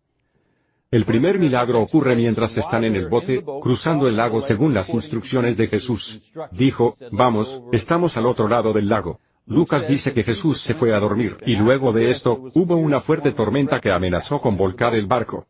El 0.90 1.04
primer 1.04 1.38
milagro 1.38 1.80
ocurre 1.80 2.14
mientras 2.14 2.56
están 2.56 2.84
en 2.84 2.94
el 2.94 3.08
bote, 3.08 3.42
cruzando 3.60 4.06
el 4.06 4.16
lago 4.16 4.40
según 4.40 4.72
las 4.72 4.90
instrucciones 4.90 5.56
de 5.56 5.66
Jesús. 5.66 6.32
Dijo, 6.52 6.94
vamos, 7.10 7.62
estamos 7.72 8.16
al 8.16 8.26
otro 8.26 8.46
lado 8.46 8.72
del 8.72 8.88
lago. 8.88 9.18
Lucas 9.46 9.88
dice 9.88 10.12
que 10.12 10.22
Jesús 10.22 10.60
se 10.60 10.74
fue 10.74 10.92
a 10.92 11.00
dormir, 11.00 11.38
y 11.46 11.56
luego 11.56 11.92
de 11.92 12.10
esto, 12.10 12.44
hubo 12.54 12.76
una 12.76 13.00
fuerte 13.00 13.32
tormenta 13.32 13.80
que 13.80 13.92
amenazó 13.92 14.40
con 14.40 14.56
volcar 14.56 14.94
el 14.94 15.06
barco. 15.06 15.46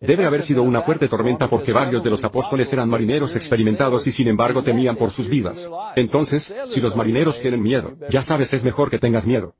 Debe 0.00 0.26
haber 0.26 0.42
sido 0.42 0.62
una 0.62 0.82
fuerte 0.82 1.08
tormenta 1.08 1.48
porque 1.48 1.72
varios 1.72 2.02
de 2.04 2.10
los 2.10 2.22
apóstoles 2.24 2.72
eran 2.72 2.88
marineros 2.88 3.34
experimentados 3.34 4.06
y 4.06 4.12
sin 4.12 4.28
embargo 4.28 4.62
temían 4.62 4.96
por 4.96 5.10
sus 5.10 5.28
vidas. 5.28 5.70
Entonces, 5.94 6.54
si 6.66 6.80
los 6.80 6.96
marineros 6.96 7.40
tienen 7.40 7.62
miedo, 7.62 7.94
ya 8.10 8.22
sabes 8.22 8.52
es 8.52 8.62
mejor 8.62 8.90
que 8.90 8.98
tengas 8.98 9.26
miedo. 9.26 9.54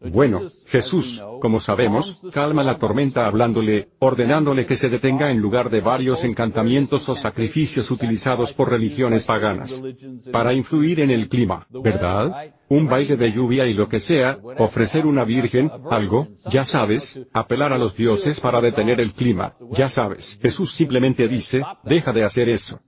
Bueno, 0.00 0.42
Jesús, 0.66 1.22
como 1.40 1.60
sabemos, 1.60 2.22
calma 2.32 2.62
la 2.62 2.78
tormenta 2.78 3.26
hablándole, 3.26 3.88
ordenándole 4.00 4.66
que 4.66 4.76
se 4.76 4.90
detenga 4.90 5.30
en 5.30 5.40
lugar 5.40 5.70
de 5.70 5.80
varios 5.80 6.24
encantamientos 6.24 7.08
o 7.08 7.16
sacrificios 7.16 7.90
utilizados 7.90 8.52
por 8.52 8.70
religiones 8.70 9.24
paganas. 9.24 9.82
Para 10.30 10.52
influir 10.52 11.00
en 11.00 11.10
el 11.10 11.28
clima, 11.28 11.66
¿verdad? 11.70 12.52
Un 12.68 12.86
baile 12.86 13.16
de 13.16 13.32
lluvia 13.32 13.66
y 13.66 13.74
lo 13.74 13.88
que 13.88 14.00
sea, 14.00 14.38
ofrecer 14.58 15.06
una 15.06 15.24
virgen, 15.24 15.70
algo, 15.90 16.28
ya 16.50 16.64
sabes, 16.64 17.20
apelar 17.32 17.72
a 17.72 17.78
los 17.78 17.96
dioses 17.96 18.40
para 18.40 18.60
detener 18.60 19.00
el 19.00 19.14
clima, 19.14 19.56
ya 19.70 19.88
sabes. 19.88 20.38
Jesús 20.42 20.72
simplemente 20.72 21.28
dice, 21.28 21.62
deja 21.82 22.12
de 22.12 22.24
hacer 22.24 22.48
eso. 22.48 22.80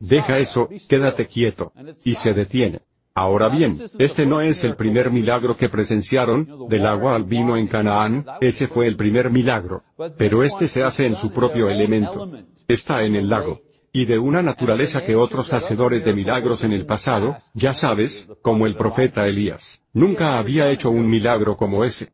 Deja 0.00 0.38
eso, 0.38 0.68
quédate 0.88 1.26
quieto. 1.26 1.72
Y 2.04 2.14
se 2.14 2.32
detiene. 2.32 2.80
Ahora 3.18 3.48
bien, 3.48 3.76
este 3.98 4.26
no 4.26 4.40
es 4.40 4.62
el 4.62 4.76
primer 4.76 5.10
milagro 5.10 5.56
que 5.56 5.68
presenciaron, 5.68 6.68
del 6.68 6.86
agua 6.86 7.16
al 7.16 7.24
vino 7.24 7.56
en 7.56 7.66
Canaán, 7.66 8.24
ese 8.40 8.68
fue 8.68 8.86
el 8.86 8.94
primer 8.94 9.28
milagro. 9.28 9.82
Pero 10.16 10.44
este 10.44 10.68
se 10.68 10.84
hace 10.84 11.04
en 11.04 11.16
su 11.16 11.32
propio 11.32 11.68
elemento. 11.68 12.30
Está 12.68 13.02
en 13.02 13.16
el 13.16 13.28
lago. 13.28 13.60
Y 13.92 14.04
de 14.04 14.20
una 14.20 14.40
naturaleza 14.40 15.04
que 15.04 15.16
otros 15.16 15.52
hacedores 15.52 16.04
de 16.04 16.14
milagros 16.14 16.62
en 16.62 16.72
el 16.72 16.86
pasado, 16.86 17.36
ya 17.54 17.74
sabes, 17.74 18.30
como 18.40 18.66
el 18.66 18.76
profeta 18.76 19.26
Elías, 19.26 19.82
nunca 19.92 20.38
había 20.38 20.70
hecho 20.70 20.88
un 20.88 21.10
milagro 21.10 21.56
como 21.56 21.84
ese. 21.84 22.12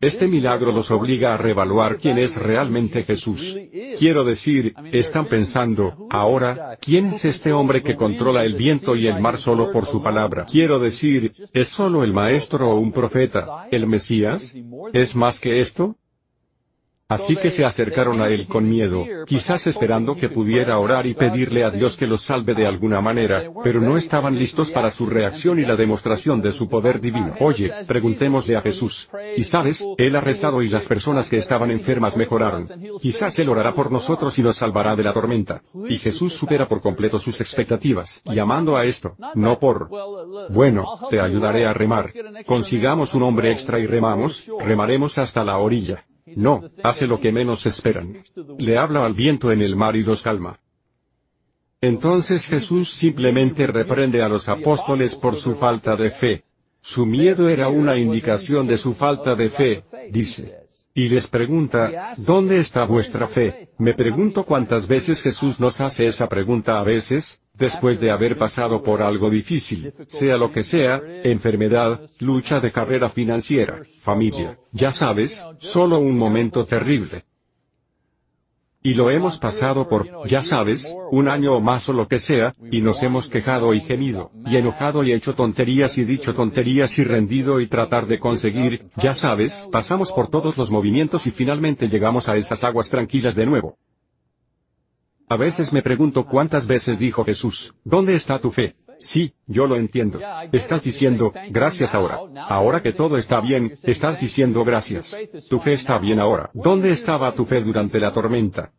Este 0.00 0.28
milagro 0.28 0.70
los 0.70 0.92
obliga 0.92 1.34
a 1.34 1.36
revaluar 1.36 1.98
quién 1.98 2.18
es 2.18 2.36
realmente 2.36 3.02
Jesús. 3.02 3.58
Quiero 3.98 4.22
decir, 4.22 4.72
están 4.92 5.26
pensando, 5.26 6.06
ahora, 6.08 6.78
¿quién 6.80 7.06
es 7.06 7.24
este 7.24 7.52
hombre 7.52 7.82
que 7.82 7.96
controla 7.96 8.44
el 8.44 8.54
viento 8.54 8.94
y 8.94 9.08
el 9.08 9.20
mar 9.20 9.38
solo 9.38 9.72
por 9.72 9.88
su 9.88 10.00
palabra? 10.00 10.46
Quiero 10.48 10.78
decir, 10.78 11.32
¿es 11.52 11.68
solo 11.68 12.04
el 12.04 12.12
maestro 12.12 12.70
o 12.70 12.78
un 12.78 12.92
profeta, 12.92 13.66
el 13.72 13.88
Mesías? 13.88 14.54
¿Es 14.92 15.16
más 15.16 15.40
que 15.40 15.60
esto? 15.60 15.96
Así 17.10 17.36
que 17.36 17.50
se 17.50 17.64
acercaron 17.64 18.20
a 18.20 18.28
él 18.28 18.46
con 18.46 18.68
miedo, 18.68 19.06
quizás 19.24 19.66
esperando 19.66 20.14
que 20.14 20.28
pudiera 20.28 20.78
orar 20.78 21.06
y 21.06 21.14
pedirle 21.14 21.64
a 21.64 21.70
Dios 21.70 21.96
que 21.96 22.06
los 22.06 22.22
salve 22.22 22.54
de 22.54 22.66
alguna 22.66 23.00
manera, 23.00 23.50
pero 23.64 23.80
no 23.80 23.96
estaban 23.96 24.38
listos 24.38 24.70
para 24.70 24.90
su 24.90 25.06
reacción 25.06 25.58
y 25.58 25.64
la 25.64 25.74
demostración 25.74 26.42
de 26.42 26.52
su 26.52 26.68
poder 26.68 27.00
divino. 27.00 27.32
Oye, 27.40 27.72
preguntémosle 27.86 28.56
a 28.56 28.60
Jesús. 28.60 29.08
Y 29.38 29.44
sabes, 29.44 29.86
Él 29.96 30.16
ha 30.16 30.20
rezado 30.20 30.60
y 30.62 30.68
las 30.68 30.86
personas 30.86 31.30
que 31.30 31.38
estaban 31.38 31.70
enfermas 31.70 32.14
mejoraron. 32.14 32.68
Quizás 33.00 33.38
Él 33.38 33.48
orará 33.48 33.74
por 33.74 33.90
nosotros 33.90 34.38
y 34.38 34.42
nos 34.42 34.58
salvará 34.58 34.94
de 34.94 35.04
la 35.04 35.14
tormenta. 35.14 35.62
Y 35.88 35.96
Jesús 35.96 36.34
supera 36.34 36.66
por 36.66 36.82
completo 36.82 37.18
sus 37.18 37.40
expectativas, 37.40 38.22
llamando 38.26 38.76
a 38.76 38.84
esto, 38.84 39.16
no 39.34 39.58
por... 39.58 39.88
Bueno, 40.50 40.84
te 41.08 41.20
ayudaré 41.20 41.64
a 41.64 41.72
remar. 41.72 42.12
Consigamos 42.44 43.14
un 43.14 43.22
hombre 43.22 43.50
extra 43.50 43.78
y 43.78 43.86
remamos, 43.86 44.50
remaremos 44.60 45.16
hasta 45.16 45.42
la 45.42 45.56
orilla. 45.56 46.04
No, 46.38 46.62
hace 46.84 47.08
lo 47.08 47.18
que 47.18 47.32
menos 47.32 47.66
esperan. 47.66 48.22
Le 48.58 48.78
habla 48.78 49.04
al 49.04 49.12
viento 49.12 49.50
en 49.50 49.60
el 49.60 49.74
mar 49.74 49.96
y 49.96 50.04
los 50.04 50.22
calma. 50.22 50.60
Entonces 51.80 52.46
Jesús 52.46 52.92
simplemente 52.92 53.66
reprende 53.66 54.22
a 54.22 54.28
los 54.28 54.48
apóstoles 54.48 55.16
por 55.16 55.34
su 55.34 55.56
falta 55.56 55.96
de 55.96 56.12
fe. 56.12 56.44
Su 56.80 57.06
miedo 57.06 57.48
era 57.48 57.68
una 57.68 57.96
indicación 57.96 58.68
de 58.68 58.78
su 58.78 58.94
falta 58.94 59.34
de 59.34 59.50
fe, 59.50 59.82
dice. 60.12 60.54
Y 60.94 61.08
les 61.08 61.26
pregunta, 61.26 62.14
¿dónde 62.18 62.58
está 62.58 62.84
vuestra 62.84 63.26
fe? 63.26 63.70
Me 63.76 63.94
pregunto 63.94 64.44
cuántas 64.44 64.86
veces 64.86 65.22
Jesús 65.22 65.58
nos 65.58 65.80
hace 65.80 66.06
esa 66.06 66.28
pregunta 66.28 66.78
a 66.78 66.84
veces, 66.84 67.42
después 67.58 68.00
de 68.00 68.10
haber 68.10 68.38
pasado 68.38 68.82
por 68.82 69.02
algo 69.02 69.30
difícil, 69.30 69.92
sea 70.06 70.36
lo 70.36 70.52
que 70.52 70.62
sea, 70.62 71.02
enfermedad, 71.24 72.00
lucha 72.20 72.60
de 72.60 72.70
carrera 72.70 73.08
financiera, 73.08 73.82
familia, 74.00 74.58
ya 74.72 74.92
sabes, 74.92 75.44
solo 75.58 75.98
un 75.98 76.16
momento 76.16 76.64
terrible. 76.64 77.24
Y 78.80 78.94
lo 78.94 79.10
hemos 79.10 79.38
pasado 79.38 79.88
por, 79.88 80.26
ya 80.28 80.40
sabes, 80.40 80.96
un 81.10 81.28
año 81.28 81.54
o 81.54 81.60
más 81.60 81.88
o 81.88 81.92
lo 81.92 82.06
que 82.06 82.20
sea, 82.20 82.52
y 82.70 82.80
nos 82.80 83.02
hemos 83.02 83.28
quejado 83.28 83.74
y 83.74 83.80
gemido, 83.80 84.30
y 84.46 84.56
enojado 84.56 85.02
y 85.02 85.12
hecho 85.12 85.34
tonterías 85.34 85.98
y 85.98 86.04
dicho 86.04 86.32
tonterías 86.32 86.96
y 87.00 87.04
rendido 87.04 87.60
y 87.60 87.66
tratar 87.66 88.06
de 88.06 88.20
conseguir, 88.20 88.86
ya 88.96 89.14
sabes, 89.14 89.68
pasamos 89.72 90.12
por 90.12 90.28
todos 90.28 90.56
los 90.56 90.70
movimientos 90.70 91.26
y 91.26 91.32
finalmente 91.32 91.88
llegamos 91.88 92.28
a 92.28 92.36
esas 92.36 92.62
aguas 92.62 92.88
tranquilas 92.88 93.34
de 93.34 93.46
nuevo. 93.46 93.76
A 95.30 95.36
veces 95.36 95.72
me 95.72 95.82
pregunto 95.82 96.24
cuántas 96.26 96.66
veces 96.66 96.98
dijo 96.98 97.24
Jesús, 97.24 97.74
¿dónde 97.84 98.14
está 98.14 98.38
tu 98.40 98.50
fe? 98.50 98.74
Sí, 98.98 99.34
yo 99.46 99.66
lo 99.66 99.76
entiendo. 99.76 100.18
Estás 100.50 100.82
diciendo, 100.82 101.32
gracias 101.50 101.94
ahora. 101.94 102.18
Ahora 102.48 102.82
que 102.82 102.92
todo 102.92 103.16
está 103.16 103.40
bien, 103.40 103.74
estás 103.82 104.20
diciendo 104.20 104.64
gracias. 104.64 105.16
Tu 105.48 105.60
fe 105.60 105.74
está 105.74 105.98
bien 105.98 106.18
ahora. 106.18 106.50
¿Dónde 106.54 106.90
estaba 106.90 107.32
tu 107.32 107.44
fe 107.44 107.60
durante 107.60 108.00
la 108.00 108.12
tormenta? 108.12 108.72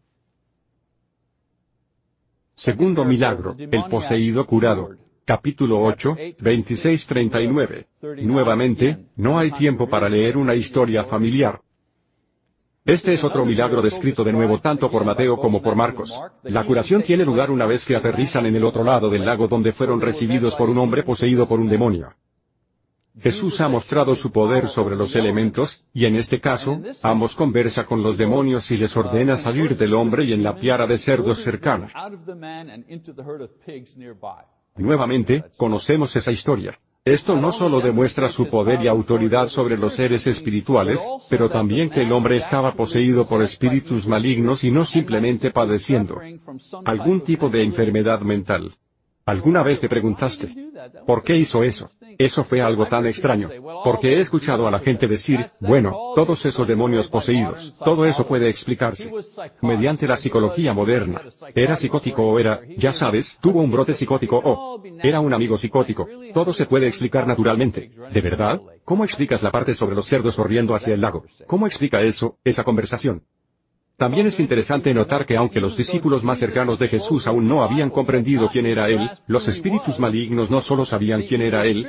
Segundo 2.53 3.05
milagro, 3.05 3.55
el 3.57 3.85
poseído 3.85 4.45
curado. 4.45 4.89
Capítulo 5.23 5.81
8, 5.83 6.15
26-39. 6.39 7.85
Nuevamente, 8.23 9.05
no 9.15 9.37
hay 9.37 9.51
tiempo 9.51 9.87
para 9.87 10.09
leer 10.09 10.35
una 10.35 10.55
historia 10.55 11.03
familiar. 11.05 11.61
Este 12.89 13.13
es 13.13 13.24
otro 13.24 13.46
milagro 13.46 13.84
descrito 13.84 14.24
de 14.24 14.34
nuevo 14.34 14.62
tanto 14.62 14.89
por 14.89 15.05
Mateo 15.05 15.38
como 15.38 15.62
por 15.62 15.75
Marcos. 15.75 16.19
La 16.41 16.63
curación 16.63 17.03
tiene 17.03 17.24
lugar 17.24 17.51
una 17.51 17.67
vez 17.67 17.86
que 17.86 17.96
aterrizan 17.96 18.48
en 18.48 18.55
el 18.55 18.65
otro 18.65 18.84
lado 18.84 19.12
del 19.12 19.27
lago 19.27 19.48
donde 19.48 19.74
fueron 19.74 20.01
recibidos 20.01 20.55
por 20.55 20.72
un 20.72 20.79
hombre 20.79 21.03
poseído 21.03 21.46
por 21.46 21.60
un 21.60 21.69
demonio. 21.69 22.15
Jesús 23.19 23.62
ha 23.62 23.69
mostrado 23.69 24.15
su 24.15 24.31
poder 24.31 24.69
sobre 24.69 24.96
los 24.96 25.15
elementos, 25.15 25.86
y 25.93 26.05
en 26.05 26.15
este 26.15 26.41
caso, 26.41 26.79
ambos 27.03 27.36
conversa 27.36 27.86
con 27.86 28.01
los 28.01 28.17
demonios 28.17 28.72
y 28.72 28.77
les 28.77 28.98
ordena 28.98 29.38
salir 29.38 29.77
del 29.77 29.93
hombre 29.93 30.24
y 30.24 30.34
en 30.34 30.41
la 30.41 30.55
piara 30.55 30.88
de 30.88 30.98
cerdos 30.98 31.43
cercana. 31.43 31.91
Nuevamente, 34.77 35.43
conocemos 35.58 36.15
esa 36.15 36.31
historia. 36.31 36.79
Esto 37.09 37.35
no 37.35 37.51
solo 37.51 37.81
demuestra 37.81 38.29
su 38.29 38.49
poder 38.49 38.83
y 38.83 38.87
autoridad 38.87 39.47
sobre 39.47 39.79
los 39.79 39.95
seres 39.95 40.27
espirituales, 40.27 41.03
pero 41.27 41.49
también 41.49 41.89
que 41.89 42.03
el 42.03 42.11
hombre 42.11 42.37
estaba 42.37 42.73
poseído 42.73 43.25
por 43.27 43.41
espíritus 43.41 44.07
malignos 44.07 44.63
y 44.63 44.69
no 44.69 44.85
simplemente 44.85 45.49
padeciendo 45.49 46.21
algún 46.85 47.21
tipo 47.21 47.49
de 47.49 47.63
enfermedad 47.63 48.21
mental. 48.21 48.75
¿Alguna 49.29 49.62
vez 49.62 49.79
te 49.79 49.88
preguntaste, 49.88 50.48
¿por 51.05 51.24
qué 51.24 51.38
hizo 51.38 51.63
eso? 51.63 51.88
Eso 52.17 52.43
fue 52.43 52.63
algo 52.63 52.88
tan 52.88 53.05
extraño. 53.05 53.48
Porque 53.83 54.15
he 54.15 54.19
escuchado 54.19 54.67
a 54.67 54.71
la 54.71 54.79
gente 54.79 55.07
decir, 55.07 55.51
bueno, 55.59 55.95
todos 56.15 56.43
esos 56.48 56.67
demonios 56.67 57.09
poseídos, 57.09 57.77
todo 57.86 58.07
eso 58.07 58.25
puede 58.25 58.50
explicarse. 58.50 59.12
Mediante 59.62 60.07
la 60.07 60.17
psicología 60.17 60.74
moderna. 60.74 61.21
Era 61.53 61.75
psicótico 61.75 62.27
o 62.27 62.39
era, 62.39 62.62
ya 62.75 62.91
sabes, 62.91 63.38
tuvo 63.39 63.59
un 63.59 63.69
brote 63.69 63.93
psicótico 63.93 64.41
o 64.43 64.81
era 65.03 65.19
un 65.19 65.31
amigo 65.31 65.59
psicótico. 65.59 66.07
Todo 66.33 66.51
se 66.51 66.65
puede 66.65 66.88
explicar 66.88 67.27
naturalmente. 67.27 67.91
¿De 68.12 68.21
verdad? 68.21 68.59
¿Cómo 68.83 69.03
explicas 69.03 69.43
la 69.43 69.51
parte 69.51 69.75
sobre 69.75 69.95
los 69.95 70.07
cerdos 70.07 70.38
corriendo 70.38 70.74
hacia 70.74 70.95
el 70.95 71.01
lago? 71.01 71.24
¿Cómo 71.45 71.67
explica 71.67 72.01
eso, 72.01 72.39
esa 72.43 72.63
conversación? 72.63 73.24
También 73.99 74.27
es 74.27 74.39
interesante 74.39 74.93
notar 74.93 75.25
que 75.25 75.35
aunque 75.35 75.59
los 75.59 75.75
discípulos 75.75 76.23
más 76.23 76.39
cercanos 76.39 76.79
de 76.79 76.87
Jesús 76.87 77.27
aún 77.27 77.49
no 77.49 77.61
habían 77.63 77.89
comprendido 77.89 78.47
quién 78.49 78.65
era 78.65 78.87
Él, 78.87 79.11
los 79.27 79.49
espíritus 79.49 79.99
malignos 79.99 80.49
no 80.49 80.61
solo 80.61 80.85
sabían 80.85 81.23
quién 81.23 81.41
era 81.41 81.65
Él, 81.65 81.85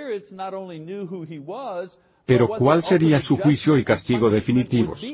pero 2.27 2.49
cuál 2.49 2.83
sería 2.83 3.21
su 3.21 3.37
juicio 3.37 3.79
y 3.79 3.85
castigo 3.85 4.29
definitivos. 4.29 5.07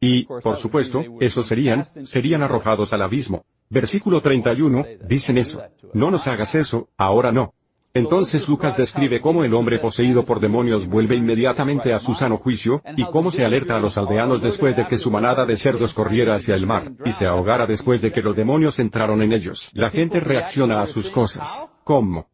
Y, 0.00 0.24
por 0.24 0.56
supuesto, 0.56 1.04
esos 1.20 1.46
serían, 1.46 1.84
serían 2.06 2.42
arrojados 2.42 2.94
al 2.94 3.02
abismo. 3.02 3.44
Versículo 3.68 4.22
31, 4.22 4.86
dicen 5.06 5.36
eso. 5.36 5.62
No 5.92 6.10
nos 6.10 6.26
hagas 6.26 6.54
eso, 6.54 6.88
ahora 6.96 7.30
no. 7.30 7.54
Entonces 7.94 8.48
Lucas 8.48 8.76
describe 8.76 9.20
cómo 9.20 9.44
el 9.44 9.52
hombre 9.52 9.78
poseído 9.78 10.24
por 10.24 10.40
demonios 10.40 10.86
vuelve 10.86 11.14
inmediatamente 11.14 11.92
a 11.92 11.98
su 11.98 12.14
sano 12.14 12.38
juicio, 12.38 12.82
y 12.96 13.04
cómo 13.04 13.30
se 13.30 13.44
alerta 13.44 13.76
a 13.76 13.80
los 13.80 13.98
aldeanos 13.98 14.40
después 14.40 14.76
de 14.76 14.86
que 14.86 14.96
su 14.96 15.10
manada 15.10 15.44
de 15.44 15.58
cerdos 15.58 15.92
corriera 15.92 16.36
hacia 16.36 16.54
el 16.54 16.66
mar, 16.66 16.92
y 17.04 17.12
se 17.12 17.26
ahogara 17.26 17.66
después 17.66 18.00
de 18.00 18.10
que 18.10 18.22
los 18.22 18.34
demonios 18.34 18.78
entraron 18.78 19.22
en 19.22 19.32
ellos. 19.32 19.70
La 19.74 19.90
gente 19.90 20.20
reacciona 20.20 20.80
a 20.80 20.86
sus 20.86 21.10
cosas. 21.10 21.68
¿Cómo? 21.84 22.28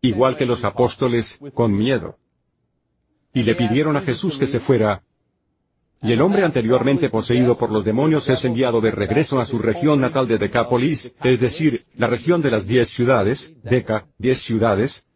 Igual 0.00 0.36
que 0.36 0.46
los 0.46 0.64
apóstoles, 0.64 1.38
con 1.52 1.76
miedo. 1.76 2.16
Y 3.34 3.42
le 3.42 3.54
pidieron 3.54 3.96
a 3.96 4.00
Jesús 4.00 4.38
que 4.38 4.46
se 4.46 4.58
fuera, 4.58 5.02
y 6.02 6.12
el 6.12 6.20
hombre 6.20 6.44
anteriormente 6.44 7.08
poseído 7.10 7.56
por 7.56 7.72
los 7.72 7.84
demonios 7.84 8.28
es 8.28 8.44
enviado 8.44 8.80
de 8.80 8.92
regreso 8.92 9.40
a 9.40 9.44
su 9.44 9.58
región 9.58 10.00
natal 10.00 10.28
de 10.28 10.38
Decápolis, 10.38 11.16
es 11.22 11.40
decir, 11.40 11.84
la 11.96 12.06
región 12.06 12.40
de 12.40 12.52
las 12.52 12.66
diez 12.66 12.88
ciudades, 12.88 13.54
Deca, 13.64 14.06
diez 14.16 14.40
ciudades, 14.40 15.08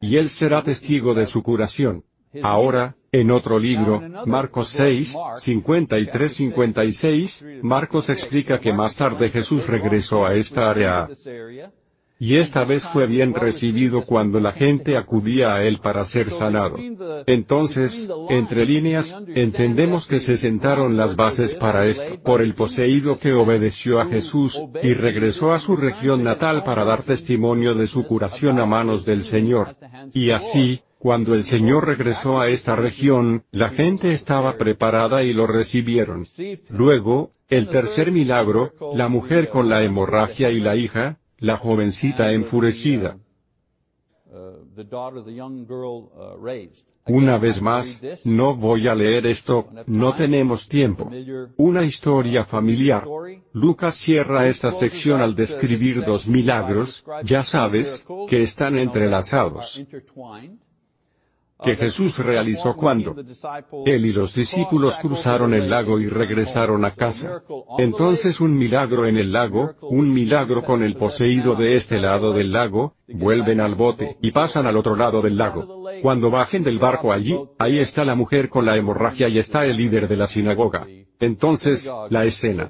y 0.00 0.18
él 0.18 0.30
será 0.30 0.62
testigo 0.62 1.14
de 1.14 1.26
su 1.26 1.42
curación. 1.42 2.04
Ahora, 2.42 2.96
en 3.10 3.30
otro 3.30 3.58
libro, 3.58 4.00
Marcos 4.26 4.70
6, 4.70 5.14
53-56, 5.14 7.62
Marcos 7.62 8.08
explica 8.08 8.58
que 8.58 8.72
más 8.72 8.96
tarde 8.96 9.28
Jesús 9.30 9.66
regresó 9.66 10.24
a 10.24 10.34
esta 10.34 10.70
área 10.70 11.10
y 12.22 12.36
esta 12.36 12.64
vez 12.64 12.84
fue 12.84 13.08
bien 13.08 13.34
recibido 13.34 14.02
cuando 14.02 14.38
la 14.38 14.52
gente 14.52 14.96
acudía 14.96 15.56
a 15.56 15.64
él 15.64 15.80
para 15.80 16.04
ser 16.04 16.30
sanado. 16.30 16.76
Entonces, 17.26 18.08
entre 18.28 18.64
líneas, 18.64 19.20
entendemos 19.34 20.06
que 20.06 20.20
se 20.20 20.36
sentaron 20.36 20.96
las 20.96 21.16
bases 21.16 21.56
para 21.56 21.84
esto 21.86 22.22
por 22.22 22.40
el 22.40 22.54
poseído 22.54 23.18
que 23.18 23.32
obedeció 23.32 24.00
a 24.00 24.06
Jesús, 24.06 24.62
y 24.84 24.94
regresó 24.94 25.52
a 25.52 25.58
su 25.58 25.74
región 25.74 26.22
natal 26.22 26.62
para 26.62 26.84
dar 26.84 27.02
testimonio 27.02 27.74
de 27.74 27.88
su 27.88 28.06
curación 28.06 28.60
a 28.60 28.66
manos 28.66 29.04
del 29.04 29.24
Señor. 29.24 29.74
Y 30.14 30.30
así, 30.30 30.82
cuando 31.00 31.34
el 31.34 31.42
Señor 31.42 31.88
regresó 31.88 32.38
a 32.38 32.48
esta 32.50 32.76
región, 32.76 33.46
la 33.50 33.70
gente 33.70 34.12
estaba 34.12 34.58
preparada 34.58 35.24
y 35.24 35.32
lo 35.32 35.48
recibieron. 35.48 36.24
Luego, 36.70 37.32
el 37.48 37.66
tercer 37.66 38.12
milagro, 38.12 38.74
la 38.94 39.08
mujer 39.08 39.48
con 39.48 39.68
la 39.68 39.82
hemorragia 39.82 40.50
y 40.50 40.60
la 40.60 40.76
hija, 40.76 41.18
la 41.42 41.56
jovencita 41.58 42.32
enfurecida. 42.32 43.18
Una 47.06 47.38
vez 47.38 47.60
más, 47.60 48.00
no 48.24 48.54
voy 48.54 48.86
a 48.86 48.94
leer 48.94 49.26
esto, 49.26 49.68
no 49.86 50.14
tenemos 50.14 50.68
tiempo. 50.68 51.10
Una 51.56 51.84
historia 51.84 52.44
familiar. 52.44 53.04
Lucas 53.52 53.96
cierra 53.96 54.46
esta 54.46 54.70
sección 54.70 55.20
al 55.20 55.34
describir 55.34 56.04
dos 56.04 56.28
milagros, 56.28 57.04
ya 57.24 57.42
sabes, 57.42 58.06
que 58.28 58.44
están 58.44 58.78
entrelazados 58.78 59.84
que 61.62 61.76
Jesús 61.76 62.18
realizó 62.18 62.76
cuando 62.76 63.14
él 63.86 64.06
y 64.06 64.12
los 64.12 64.34
discípulos 64.34 64.98
cruzaron 64.98 65.54
el 65.54 65.70
lago 65.70 65.98
y 65.98 66.08
regresaron 66.08 66.84
a 66.84 66.92
casa. 66.92 67.42
Entonces 67.78 68.40
un 68.40 68.56
milagro 68.56 69.06
en 69.06 69.16
el 69.16 69.32
lago, 69.32 69.74
un 69.82 70.12
milagro 70.12 70.64
con 70.64 70.82
el 70.82 70.96
poseído 70.96 71.54
de 71.54 71.76
este 71.76 71.98
lado 71.98 72.32
del 72.32 72.52
lago, 72.52 72.96
vuelven 73.14 73.60
al 73.60 73.74
bote 73.74 74.16
y 74.20 74.30
pasan 74.30 74.66
al 74.66 74.76
otro 74.76 74.96
lado 74.96 75.20
del 75.22 75.36
lago. 75.36 75.84
Cuando 76.02 76.30
bajen 76.30 76.62
del 76.62 76.78
barco 76.78 77.12
allí, 77.12 77.36
ahí 77.58 77.78
está 77.78 78.04
la 78.04 78.14
mujer 78.14 78.48
con 78.48 78.66
la 78.66 78.76
hemorragia 78.76 79.28
y 79.28 79.38
está 79.38 79.64
el 79.66 79.76
líder 79.76 80.08
de 80.08 80.16
la 80.16 80.26
sinagoga. 80.26 80.86
Entonces, 81.20 81.88
la 82.10 82.24
escena 82.24 82.68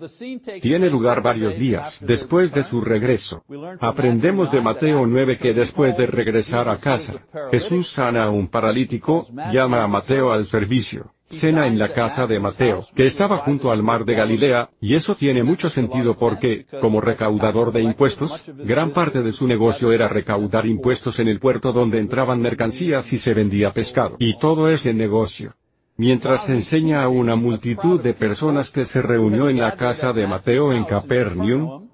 tiene 0.60 0.90
lugar 0.90 1.22
varios 1.22 1.58
días 1.58 2.00
después 2.06 2.52
de 2.52 2.62
su 2.62 2.82
regreso. 2.82 3.42
Aprendemos 3.80 4.52
de 4.52 4.60
Mateo 4.60 5.06
9 5.06 5.38
que 5.38 5.54
después 5.54 5.96
de 5.96 6.06
regresar 6.06 6.68
a 6.68 6.76
casa, 6.76 7.14
Jesús 7.50 7.88
sana 7.88 8.24
a 8.24 8.30
un 8.30 8.48
paralítico, 8.48 9.26
llama 9.50 9.82
a 9.82 9.88
Mateo 9.88 10.32
al 10.32 10.44
servicio 10.44 11.14
cena 11.32 11.66
en 11.66 11.78
la 11.78 11.88
casa 11.88 12.26
de 12.26 12.38
Mateo, 12.38 12.80
que 12.94 13.06
estaba 13.06 13.38
junto 13.38 13.72
al 13.72 13.82
mar 13.82 14.04
de 14.04 14.14
Galilea, 14.14 14.70
y 14.80 14.94
eso 14.94 15.14
tiene 15.14 15.42
mucho 15.42 15.70
sentido 15.70 16.14
porque, 16.18 16.66
como 16.80 17.00
recaudador 17.00 17.72
de 17.72 17.82
impuestos, 17.82 18.50
gran 18.58 18.92
parte 18.92 19.22
de 19.22 19.32
su 19.32 19.46
negocio 19.46 19.92
era 19.92 20.08
recaudar 20.08 20.66
impuestos 20.66 21.18
en 21.18 21.28
el 21.28 21.40
puerto 21.40 21.72
donde 21.72 21.98
entraban 21.98 22.40
mercancías 22.40 23.12
y 23.12 23.18
se 23.18 23.34
vendía 23.34 23.70
pescado. 23.70 24.16
Y 24.18 24.38
todo 24.38 24.68
ese 24.68 24.94
negocio 24.94 25.54
mientras 25.96 26.48
enseña 26.48 27.02
a 27.02 27.08
una 27.08 27.36
multitud 27.36 28.00
de 28.00 28.14
personas 28.14 28.70
que 28.70 28.84
se 28.84 29.02
reunió 29.02 29.48
en 29.48 29.60
la 29.60 29.76
casa 29.76 30.12
de 30.12 30.26
Mateo 30.26 30.72
en 30.72 30.84
Capernaum, 30.84 31.88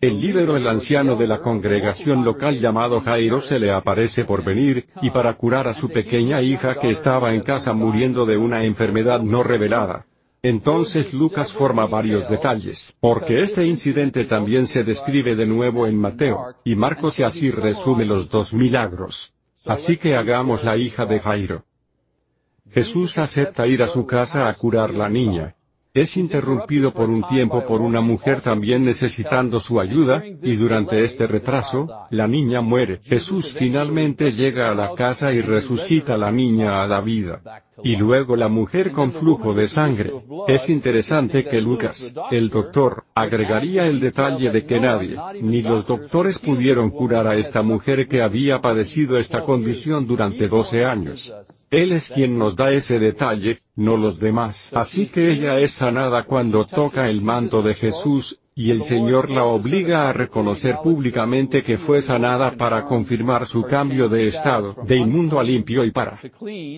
el 0.00 0.18
líder 0.18 0.48
o 0.48 0.56
el 0.56 0.66
anciano 0.66 1.14
de 1.14 1.26
la 1.26 1.40
congregación 1.40 2.24
local 2.24 2.58
llamado 2.58 3.02
Jairo 3.02 3.42
se 3.42 3.58
le 3.58 3.70
aparece 3.70 4.24
por 4.24 4.42
venir, 4.42 4.86
y 5.02 5.10
para 5.10 5.36
curar 5.36 5.68
a 5.68 5.74
su 5.74 5.90
pequeña 5.90 6.40
hija 6.40 6.76
que 6.76 6.90
estaba 6.90 7.34
en 7.34 7.42
casa 7.42 7.74
muriendo 7.74 8.24
de 8.24 8.38
una 8.38 8.64
enfermedad 8.64 9.20
no 9.20 9.42
revelada. 9.42 10.06
Entonces 10.42 11.12
Lucas 11.12 11.52
forma 11.52 11.84
varios 11.86 12.30
detalles, 12.30 12.96
porque 12.98 13.42
este 13.42 13.66
incidente 13.66 14.24
también 14.24 14.66
se 14.66 14.84
describe 14.84 15.36
de 15.36 15.44
nuevo 15.44 15.86
en 15.86 16.00
Mateo, 16.00 16.54
y 16.64 16.76
Marcos 16.76 17.18
y 17.18 17.24
así 17.24 17.50
resume 17.50 18.06
los 18.06 18.30
dos 18.30 18.54
milagros. 18.54 19.34
Así 19.66 19.98
que 19.98 20.16
hagamos 20.16 20.64
la 20.64 20.78
hija 20.78 21.04
de 21.04 21.20
Jairo. 21.20 21.66
Jesús 22.70 23.18
acepta 23.18 23.66
ir 23.66 23.82
a 23.82 23.88
su 23.88 24.06
casa 24.06 24.48
a 24.48 24.54
curar 24.54 24.94
la 24.94 25.10
niña. 25.10 25.56
Es 25.92 26.16
interrumpido 26.16 26.92
por 26.92 27.10
un 27.10 27.24
tiempo 27.24 27.66
por 27.66 27.80
una 27.80 28.00
mujer 28.00 28.40
también 28.40 28.84
necesitando 28.84 29.58
su 29.58 29.80
ayuda, 29.80 30.22
y 30.24 30.54
durante 30.54 31.02
este 31.02 31.26
retraso, 31.26 31.88
la 32.10 32.28
niña 32.28 32.60
muere. 32.60 33.00
Jesús 33.02 33.52
finalmente 33.58 34.30
llega 34.30 34.70
a 34.70 34.74
la 34.74 34.94
casa 34.94 35.32
y 35.32 35.40
resucita 35.40 36.14
a 36.14 36.18
la 36.18 36.30
niña 36.30 36.80
a 36.80 36.86
la 36.86 37.00
vida. 37.00 37.64
Y 37.82 37.96
luego 37.96 38.36
la 38.36 38.46
mujer 38.46 38.92
con 38.92 39.10
flujo 39.10 39.52
de 39.52 39.66
sangre. 39.68 40.12
Es 40.46 40.68
interesante 40.70 41.42
que 41.42 41.60
Lucas, 41.60 42.14
el 42.30 42.50
doctor, 42.50 43.04
agregaría 43.12 43.88
el 43.88 43.98
detalle 43.98 44.50
de 44.50 44.64
que 44.66 44.78
nadie, 44.78 45.16
ni 45.42 45.60
los 45.62 45.86
doctores 45.86 46.38
pudieron 46.38 46.90
curar 46.90 47.26
a 47.26 47.34
esta 47.34 47.62
mujer 47.62 48.06
que 48.06 48.22
había 48.22 48.60
padecido 48.60 49.18
esta 49.18 49.42
condición 49.42 50.06
durante 50.06 50.46
12 50.46 50.84
años. 50.84 51.34
Él 51.70 51.92
es 51.92 52.10
quien 52.10 52.36
nos 52.36 52.56
da 52.56 52.72
ese 52.72 52.98
detalle, 52.98 53.62
no 53.76 53.96
los 53.96 54.18
demás. 54.18 54.72
Así 54.74 55.06
que 55.06 55.30
ella 55.30 55.60
es 55.60 55.72
sanada 55.72 56.24
cuando 56.24 56.64
toca 56.64 57.06
el 57.06 57.22
manto 57.22 57.62
de 57.62 57.74
Jesús, 57.74 58.40
y 58.60 58.70
el 58.70 58.82
Señor 58.82 59.30
la 59.30 59.44
obliga 59.44 60.10
a 60.10 60.12
reconocer 60.12 60.76
públicamente 60.84 61.62
que 61.62 61.78
fue 61.78 62.02
sanada 62.02 62.58
para 62.58 62.84
confirmar 62.84 63.46
su 63.46 63.62
cambio 63.62 64.06
de 64.06 64.28
estado, 64.28 64.76
de 64.86 64.98
inmundo 64.98 65.40
a 65.40 65.42
limpio 65.42 65.82
y 65.82 65.90
para 65.90 66.18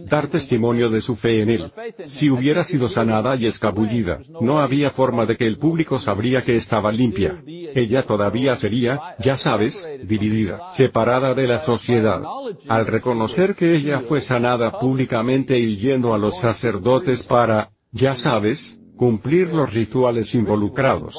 dar 0.04 0.28
testimonio 0.28 0.90
de 0.90 1.00
su 1.00 1.16
fe 1.16 1.40
en 1.40 1.50
Él. 1.50 1.72
Si 2.04 2.30
hubiera 2.30 2.62
sido 2.62 2.88
sanada 2.88 3.34
y 3.34 3.46
escabullida, 3.46 4.20
no 4.40 4.60
había 4.60 4.92
forma 4.92 5.26
de 5.26 5.36
que 5.36 5.48
el 5.48 5.58
público 5.58 5.98
sabría 5.98 6.44
que 6.44 6.54
estaba 6.54 6.92
limpia. 6.92 7.42
Ella 7.74 8.04
todavía 8.04 8.54
sería, 8.54 9.16
ya 9.18 9.36
sabes, 9.36 9.90
dividida, 10.04 10.70
separada 10.70 11.34
de 11.34 11.48
la 11.48 11.58
sociedad. 11.58 12.22
Al 12.68 12.86
reconocer 12.86 13.56
que 13.56 13.74
ella 13.74 13.98
fue 13.98 14.20
sanada 14.20 14.70
públicamente 14.70 15.58
y 15.58 15.78
yendo 15.78 16.14
a 16.14 16.18
los 16.18 16.38
sacerdotes 16.38 17.24
para, 17.24 17.72
ya 17.90 18.14
sabes, 18.14 18.78
cumplir 18.96 19.52
los 19.52 19.74
rituales 19.74 20.32
involucrados, 20.36 21.18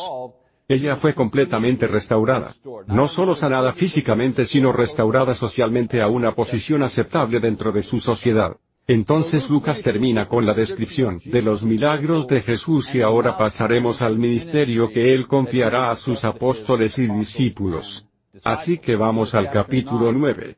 ella 0.67 0.95
fue 0.95 1.13
completamente 1.13 1.87
restaurada. 1.87 2.51
No 2.87 3.07
solo 3.07 3.35
sanada 3.35 3.73
físicamente 3.73 4.45
sino 4.45 4.71
restaurada 4.71 5.35
socialmente 5.35 6.01
a 6.01 6.07
una 6.07 6.33
posición 6.33 6.83
aceptable 6.83 7.39
dentro 7.39 7.71
de 7.71 7.83
su 7.83 7.99
sociedad. 7.99 8.55
Entonces 8.87 9.49
Lucas 9.49 9.81
termina 9.81 10.27
con 10.27 10.45
la 10.45 10.53
descripción 10.53 11.19
de 11.23 11.41
los 11.41 11.63
milagros 11.63 12.27
de 12.27 12.41
Jesús 12.41 12.93
y 12.95 13.01
ahora 13.01 13.37
pasaremos 13.37 14.01
al 14.01 14.17
ministerio 14.17 14.89
que 14.89 15.13
él 15.13 15.27
confiará 15.27 15.89
a 15.89 15.95
sus 15.95 16.25
apóstoles 16.25 16.97
y 16.99 17.07
discípulos. 17.07 18.07
Así 18.43 18.79
que 18.79 18.95
vamos 18.95 19.35
al 19.35 19.51
capítulo 19.51 20.11
9. 20.11 20.57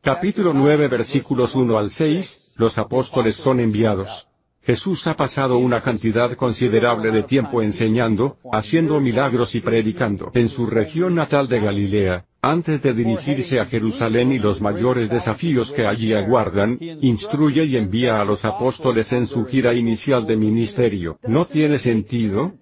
Capítulo 0.00 0.52
9 0.52 0.88
versículos 0.88 1.54
1 1.54 1.78
al 1.78 1.90
6, 1.90 2.54
los 2.56 2.78
apóstoles 2.78 3.36
son 3.36 3.60
enviados. 3.60 4.28
Jesús 4.64 5.06
ha 5.08 5.16
pasado 5.16 5.58
una 5.58 5.80
cantidad 5.80 6.34
considerable 6.36 7.10
de 7.10 7.24
tiempo 7.24 7.62
enseñando, 7.62 8.36
haciendo 8.52 9.00
milagros 9.00 9.56
y 9.56 9.60
predicando 9.60 10.30
en 10.34 10.48
su 10.48 10.66
región 10.66 11.16
natal 11.16 11.48
de 11.48 11.60
Galilea, 11.60 12.26
antes 12.40 12.80
de 12.80 12.94
dirigirse 12.94 13.58
a 13.58 13.66
Jerusalén 13.66 14.30
y 14.30 14.38
los 14.38 14.60
mayores 14.60 15.10
desafíos 15.10 15.72
que 15.72 15.86
allí 15.86 16.12
aguardan, 16.12 16.78
instruye 17.00 17.64
y 17.64 17.76
envía 17.76 18.20
a 18.20 18.24
los 18.24 18.44
apóstoles 18.44 19.12
en 19.12 19.26
su 19.26 19.46
gira 19.46 19.74
inicial 19.74 20.26
de 20.26 20.36
ministerio. 20.36 21.18
¿No 21.22 21.44
tiene 21.44 21.80
sentido? 21.80 22.52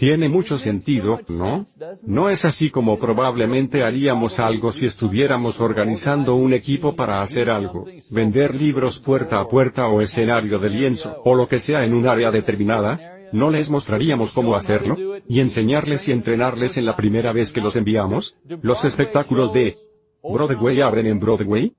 Tiene 0.00 0.30
mucho 0.30 0.56
sentido, 0.56 1.20
¿no? 1.28 1.62
No 2.06 2.30
es 2.30 2.46
así 2.46 2.70
como 2.70 2.98
probablemente 2.98 3.82
haríamos 3.82 4.38
algo 4.38 4.72
si 4.72 4.86
estuviéramos 4.86 5.60
organizando 5.60 6.36
un 6.36 6.54
equipo 6.54 6.96
para 6.96 7.20
hacer 7.20 7.50
algo, 7.50 7.84
vender 8.10 8.54
libros 8.54 8.98
puerta 8.98 9.40
a 9.40 9.46
puerta 9.46 9.88
o 9.88 10.00
escenario 10.00 10.58
de 10.58 10.70
lienzo, 10.70 11.20
o 11.26 11.34
lo 11.34 11.46
que 11.46 11.58
sea 11.58 11.84
en 11.84 11.92
un 11.92 12.06
área 12.06 12.30
determinada, 12.30 13.28
¿no 13.32 13.50
les 13.50 13.68
mostraríamos 13.68 14.32
cómo 14.32 14.56
hacerlo? 14.56 14.96
¿Y 15.28 15.40
enseñarles 15.40 16.08
y 16.08 16.12
entrenarles 16.12 16.78
en 16.78 16.86
la 16.86 16.96
primera 16.96 17.34
vez 17.34 17.52
que 17.52 17.60
los 17.60 17.76
enviamos? 17.76 18.36
¿Los 18.62 18.86
espectáculos 18.86 19.52
de 19.52 19.74
Broadway 20.22 20.80
abren 20.80 21.08
en 21.08 21.20
Broadway? 21.20 21.74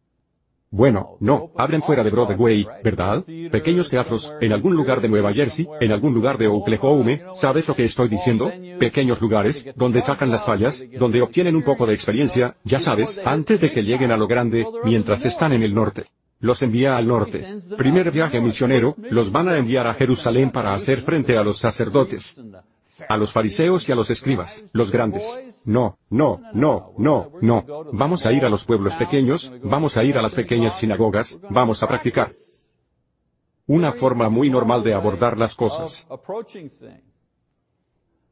Bueno, 0.73 1.17
no, 1.19 1.51
abren 1.57 1.81
fuera 1.81 2.01
de 2.01 2.09
Broadway, 2.09 2.65
¿verdad? 2.81 3.25
Pequeños 3.51 3.89
teatros, 3.89 4.33
en 4.39 4.53
algún 4.53 4.73
lugar 4.73 5.01
de 5.01 5.09
Nueva 5.09 5.33
Jersey, 5.33 5.67
en 5.81 5.91
algún 5.91 6.13
lugar 6.13 6.37
de 6.37 6.47
Oklahoma, 6.47 7.19
¿sabes 7.33 7.67
lo 7.67 7.75
que 7.75 7.83
estoy 7.83 8.07
diciendo? 8.07 8.49
Pequeños 8.79 9.19
lugares, 9.19 9.67
donde 9.75 9.99
sacan 9.99 10.31
las 10.31 10.45
fallas, 10.45 10.85
donde 10.97 11.21
obtienen 11.21 11.57
un 11.57 11.63
poco 11.63 11.85
de 11.85 11.93
experiencia, 11.93 12.55
ya 12.63 12.79
sabes, 12.79 13.21
antes 13.25 13.59
de 13.59 13.69
que 13.69 13.83
lleguen 13.83 14.13
a 14.13 14.17
lo 14.17 14.27
grande, 14.27 14.65
mientras 14.85 15.25
están 15.25 15.51
en 15.51 15.63
el 15.63 15.73
norte. 15.73 16.05
Los 16.39 16.61
envía 16.61 16.95
al 16.95 17.05
norte. 17.05 17.45
Primer 17.77 18.09
viaje 18.09 18.39
misionero, 18.39 18.95
los 19.09 19.29
van 19.29 19.49
a 19.49 19.57
enviar 19.57 19.87
a 19.87 19.93
Jerusalén 19.93 20.51
para 20.51 20.73
hacer 20.73 21.01
frente 21.01 21.37
a 21.37 21.43
los 21.43 21.57
sacerdotes 21.57 22.39
a 23.07 23.17
los 23.17 23.31
fariseos 23.31 23.87
y 23.87 23.91
a 23.91 23.95
los 23.95 24.09
escribas, 24.09 24.65
los 24.73 24.91
grandes. 24.91 25.41
No, 25.65 25.97
no, 26.09 26.41
no, 26.53 26.93
no, 26.97 27.31
no. 27.41 27.65
Vamos 27.91 28.25
a 28.25 28.31
ir 28.31 28.45
a 28.45 28.49
los 28.49 28.65
pueblos 28.65 28.95
pequeños, 28.95 29.53
vamos 29.63 29.97
a 29.97 30.03
ir 30.03 30.17
a 30.17 30.21
las 30.21 30.35
pequeñas 30.35 30.77
sinagogas, 30.77 31.39
vamos 31.49 31.81
a 31.83 31.87
practicar. 31.87 32.31
Una 33.67 33.91
forma 33.91 34.29
muy 34.29 34.49
normal 34.49 34.83
de 34.83 34.93
abordar 34.93 35.37
las 35.37 35.55
cosas. 35.55 36.07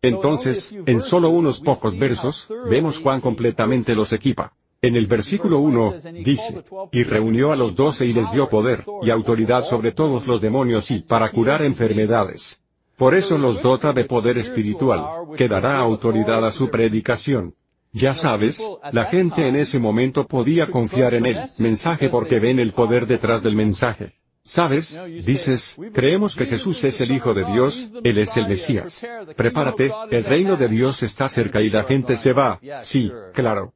Entonces, 0.02 0.76
en 0.86 1.02
solo 1.02 1.30
unos 1.30 1.60
pocos 1.60 1.98
versos, 1.98 2.48
vemos 2.70 3.00
Juan 3.00 3.22
completamente 3.22 3.96
los 3.96 4.14
equipa. 4.14 4.54
En 4.82 4.96
el 4.96 5.08
versículo 5.08 5.60
1, 5.60 5.96
dice, 6.24 6.64
y 6.94 7.04
reunió 7.04 7.52
a 7.52 7.58
los 7.58 7.76
doce 7.76 8.06
y 8.06 8.14
les 8.14 8.32
dio 8.32 8.48
poder, 8.48 8.86
y 9.02 9.10
autoridad 9.10 9.66
sobre 9.66 9.92
todos 9.92 10.26
los 10.26 10.40
demonios 10.40 10.90
y 10.90 11.02
para 11.02 11.30
curar 11.32 11.64
enfermedades. 11.64 12.64
Por 13.00 13.16
eso 13.16 13.38
los 13.38 13.62
dota 13.62 13.94
de 13.94 14.04
poder 14.04 14.38
espiritual, 14.38 15.02
que 15.38 15.48
dará 15.48 15.78
autoridad 15.80 16.46
a 16.46 16.52
su 16.52 16.70
predicación. 16.70 17.56
Ya 17.94 18.14
sabes, 18.14 18.62
la 18.92 19.06
gente 19.06 19.48
en 19.48 19.56
ese 19.56 19.80
momento 19.80 20.28
podía 20.28 20.68
confiar 20.68 21.14
en 21.14 21.26
el 21.26 21.38
mensaje 21.60 22.10
porque 22.10 22.40
ven 22.40 22.60
el 22.60 22.74
poder 22.74 23.08
detrás 23.08 23.42
del 23.42 23.56
mensaje. 23.56 24.20
¿Sabes? 24.44 25.00
Dices, 25.26 25.80
creemos 25.94 26.36
que 26.36 26.46
Jesús 26.46 26.84
es 26.84 27.00
el 27.02 27.12
Hijo 27.12 27.34
de 27.34 27.46
Dios, 27.46 27.94
Él 28.04 28.18
es 28.18 28.36
el 28.36 28.48
Mesías. 28.48 29.06
Prepárate, 29.36 29.92
el 30.12 30.24
reino 30.24 30.58
de 30.58 30.68
Dios 30.68 31.02
está 31.04 31.30
cerca 31.30 31.62
y 31.62 31.70
la 31.70 31.84
gente 31.84 32.18
se 32.18 32.34
va. 32.34 32.60
Sí, 32.82 33.12
claro. 33.34 33.74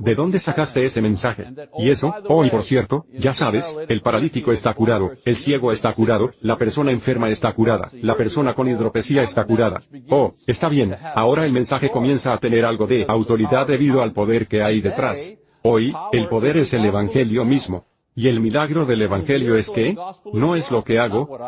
¿De 0.00 0.14
dónde 0.14 0.38
sacaste 0.38 0.86
ese 0.86 1.02
mensaje? 1.02 1.44
Y 1.78 1.90
eso, 1.90 2.14
oh 2.28 2.44
y 2.44 2.50
por 2.50 2.64
cierto, 2.64 3.04
ya 3.12 3.34
sabes, 3.34 3.76
el 3.88 4.00
paralítico 4.00 4.50
está 4.50 4.72
curado, 4.72 5.12
el 5.26 5.36
ciego 5.36 5.72
está 5.72 5.92
curado, 5.92 6.30
la 6.40 6.56
persona 6.56 6.90
enferma 6.90 7.28
está 7.28 7.52
curada, 7.52 7.90
la 7.92 8.16
persona 8.16 8.54
con 8.54 8.68
hidropesía 8.68 9.22
está 9.22 9.44
curada. 9.44 9.80
Oh, 10.08 10.32
está 10.46 10.70
bien, 10.70 10.96
ahora 11.14 11.44
el 11.44 11.52
mensaje 11.52 11.90
comienza 11.90 12.32
a 12.32 12.38
tener 12.38 12.64
algo 12.64 12.86
de 12.86 13.04
autoridad 13.06 13.66
debido 13.66 14.02
al 14.02 14.12
poder 14.12 14.48
que 14.48 14.62
hay 14.62 14.80
detrás. 14.80 15.36
Hoy, 15.62 15.92
el 16.12 16.26
poder 16.28 16.56
es 16.56 16.72
el 16.72 16.86
Evangelio 16.86 17.44
mismo. 17.44 17.84
Y 18.14 18.28
el 18.28 18.40
milagro 18.40 18.86
del 18.86 19.02
Evangelio 19.02 19.56
es 19.56 19.68
que, 19.68 19.96
no 20.32 20.56
es 20.56 20.70
lo 20.70 20.82
que 20.82 20.98
hago, 20.98 21.38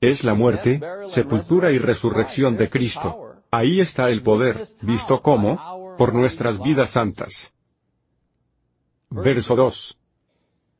es 0.00 0.24
la 0.24 0.34
muerte, 0.34 0.80
sepultura 1.06 1.70
y 1.70 1.78
resurrección 1.78 2.56
de 2.56 2.68
Cristo. 2.68 3.32
Ahí 3.50 3.80
está 3.80 4.10
el 4.10 4.22
poder, 4.22 4.64
visto 4.82 5.22
como, 5.22 5.85
por 5.96 6.14
nuestras 6.14 6.62
vidas 6.62 6.90
santas. 6.90 7.52
Verso 9.10 9.56
2. 9.56 9.98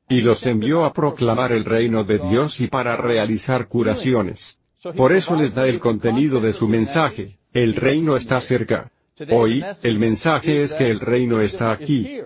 Y 0.08 0.20
los 0.20 0.46
envió 0.46 0.84
a 0.84 0.92
proclamar 0.92 1.52
el 1.52 1.64
reino 1.64 2.04
de 2.04 2.18
Dios 2.18 2.60
y 2.60 2.68
para 2.68 2.96
realizar 2.96 3.68
curaciones. 3.68 4.58
Por 4.96 5.12
eso 5.12 5.34
les 5.34 5.54
da 5.54 5.66
el 5.66 5.80
contenido 5.80 6.40
de 6.40 6.52
su 6.52 6.68
mensaje, 6.68 7.38
el 7.52 7.74
reino 7.74 8.16
está 8.16 8.40
cerca. 8.40 8.92
Hoy, 9.30 9.64
el 9.82 9.98
mensaje 9.98 10.62
es 10.62 10.74
que 10.74 10.88
el 10.88 11.00
reino 11.00 11.40
está 11.40 11.72
aquí. 11.72 12.20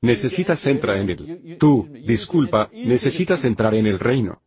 Necesitas 0.00 0.64
entrar 0.66 0.98
en 0.98 1.10
él. 1.10 1.56
Tú, 1.58 1.88
disculpa, 2.06 2.70
necesitas 2.72 3.44
entrar 3.44 3.74
en 3.74 3.86
el 3.86 3.98
reino. 3.98 4.40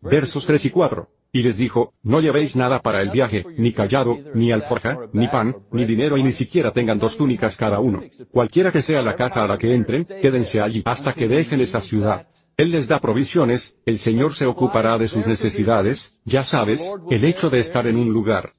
Versos 0.00 0.44
3 0.44 0.64
y 0.64 0.70
4. 0.70 1.08
Y 1.36 1.42
les 1.42 1.58
dijo, 1.58 1.92
no 2.02 2.22
llevéis 2.22 2.56
nada 2.56 2.80
para 2.80 3.02
el 3.02 3.10
viaje, 3.10 3.44
ni 3.58 3.70
callado, 3.70 4.16
ni 4.32 4.52
alforja, 4.52 5.00
ni 5.12 5.28
pan, 5.28 5.54
ni 5.70 5.84
dinero 5.84 6.16
y 6.16 6.22
ni 6.22 6.32
siquiera 6.32 6.70
tengan 6.70 6.98
dos 6.98 7.18
túnicas 7.18 7.58
cada 7.58 7.78
uno. 7.78 8.02
Cualquiera 8.30 8.72
que 8.72 8.80
sea 8.80 9.02
la 9.02 9.14
casa 9.14 9.44
a 9.44 9.46
la 9.46 9.58
que 9.58 9.74
entren, 9.74 10.06
quédense 10.06 10.62
allí 10.62 10.82
hasta 10.86 11.12
que 11.12 11.28
dejen 11.28 11.60
esa 11.60 11.82
ciudad. 11.82 12.26
Él 12.56 12.70
les 12.70 12.88
da 12.88 13.00
provisiones, 13.00 13.76
el 13.84 13.98
Señor 13.98 14.32
se 14.32 14.46
ocupará 14.46 14.96
de 14.96 15.08
sus 15.08 15.26
necesidades, 15.26 16.18
ya 16.24 16.42
sabes, 16.42 16.90
el 17.10 17.22
hecho 17.22 17.50
de 17.50 17.58
estar 17.58 17.86
en 17.86 17.98
un 17.98 18.14
lugar. 18.14 18.54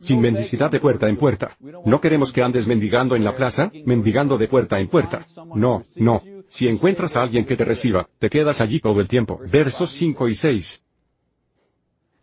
Sin 0.00 0.20
mendicidad 0.22 0.70
de 0.70 0.80
puerta 0.80 1.06
en 1.06 1.18
puerta. 1.18 1.50
No 1.84 2.00
queremos 2.00 2.32
que 2.32 2.42
andes 2.42 2.66
mendigando 2.66 3.14
en 3.14 3.24
la 3.24 3.34
plaza, 3.34 3.70
mendigando 3.84 4.38
de 4.38 4.48
puerta 4.48 4.78
en 4.78 4.88
puerta. 4.88 5.20
No, 5.54 5.82
no. 5.96 6.22
Si 6.50 6.66
encuentras 6.66 7.16
a 7.16 7.22
alguien 7.22 7.44
que 7.44 7.56
te 7.56 7.64
reciba, 7.64 8.08
te 8.18 8.28
quedas 8.28 8.60
allí 8.60 8.80
todo 8.80 9.00
el 9.00 9.06
tiempo. 9.06 9.40
Versos 9.50 9.92
5 9.92 10.28
y 10.28 10.34
6. 10.34 10.82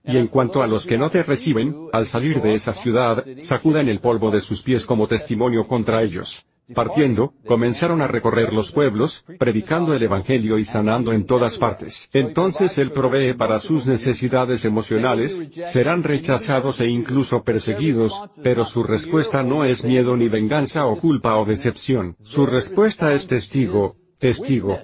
Y 0.03 0.17
en 0.17 0.27
cuanto 0.27 0.61
a 0.61 0.67
los 0.67 0.85
que 0.85 0.97
no 0.97 1.09
te 1.09 1.23
reciben, 1.23 1.73
al 1.93 2.05
salir 2.05 2.41
de 2.41 2.53
esa 2.53 2.73
ciudad, 2.73 3.25
sacudan 3.39 3.87
el 3.87 4.01
polvo 4.01 4.29
de 4.29 4.41
sus 4.41 4.63
pies 4.63 4.85
como 4.85 5.07
testimonio 5.07 5.65
contra 5.65 6.03
ellos. 6.03 6.45
Partiendo, 6.75 7.33
comenzaron 7.45 8.01
a 8.01 8.07
recorrer 8.07 8.51
los 8.51 8.73
pueblos, 8.73 9.23
predicando 9.39 9.93
el 9.93 10.03
Evangelio 10.03 10.59
y 10.59 10.65
sanando 10.65 11.13
en 11.13 11.25
todas 11.25 11.57
partes. 11.57 12.09
Entonces 12.11 12.77
Él 12.77 12.91
provee 12.91 13.33
para 13.33 13.61
sus 13.61 13.85
necesidades 13.85 14.65
emocionales, 14.65 15.47
serán 15.67 16.03
rechazados 16.03 16.81
e 16.81 16.89
incluso 16.89 17.43
perseguidos, 17.43 18.21
pero 18.43 18.65
su 18.65 18.83
respuesta 18.83 19.41
no 19.41 19.63
es 19.63 19.85
miedo 19.85 20.17
ni 20.17 20.27
venganza 20.27 20.85
o 20.85 20.97
culpa 20.97 21.37
o 21.37 21.45
decepción. 21.45 22.17
Su 22.21 22.45
respuesta 22.45 23.13
es 23.13 23.27
testigo, 23.27 23.95
testigo. 24.19 24.79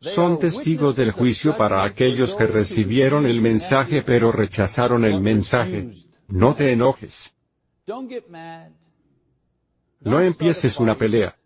Son 0.00 0.38
testigos 0.38 0.96
del 0.96 1.12
juicio 1.12 1.56
para 1.56 1.84
aquellos 1.84 2.34
que 2.34 2.46
recibieron 2.46 3.26
el 3.26 3.40
mensaje 3.40 4.02
pero 4.02 4.32
rechazaron 4.32 5.04
el 5.04 5.20
mensaje. 5.20 5.88
No 6.28 6.54
te 6.54 6.72
enojes. 6.72 7.34
No 10.00 10.20
empieces 10.20 10.78
una 10.78 10.96
pelea. 10.96 11.36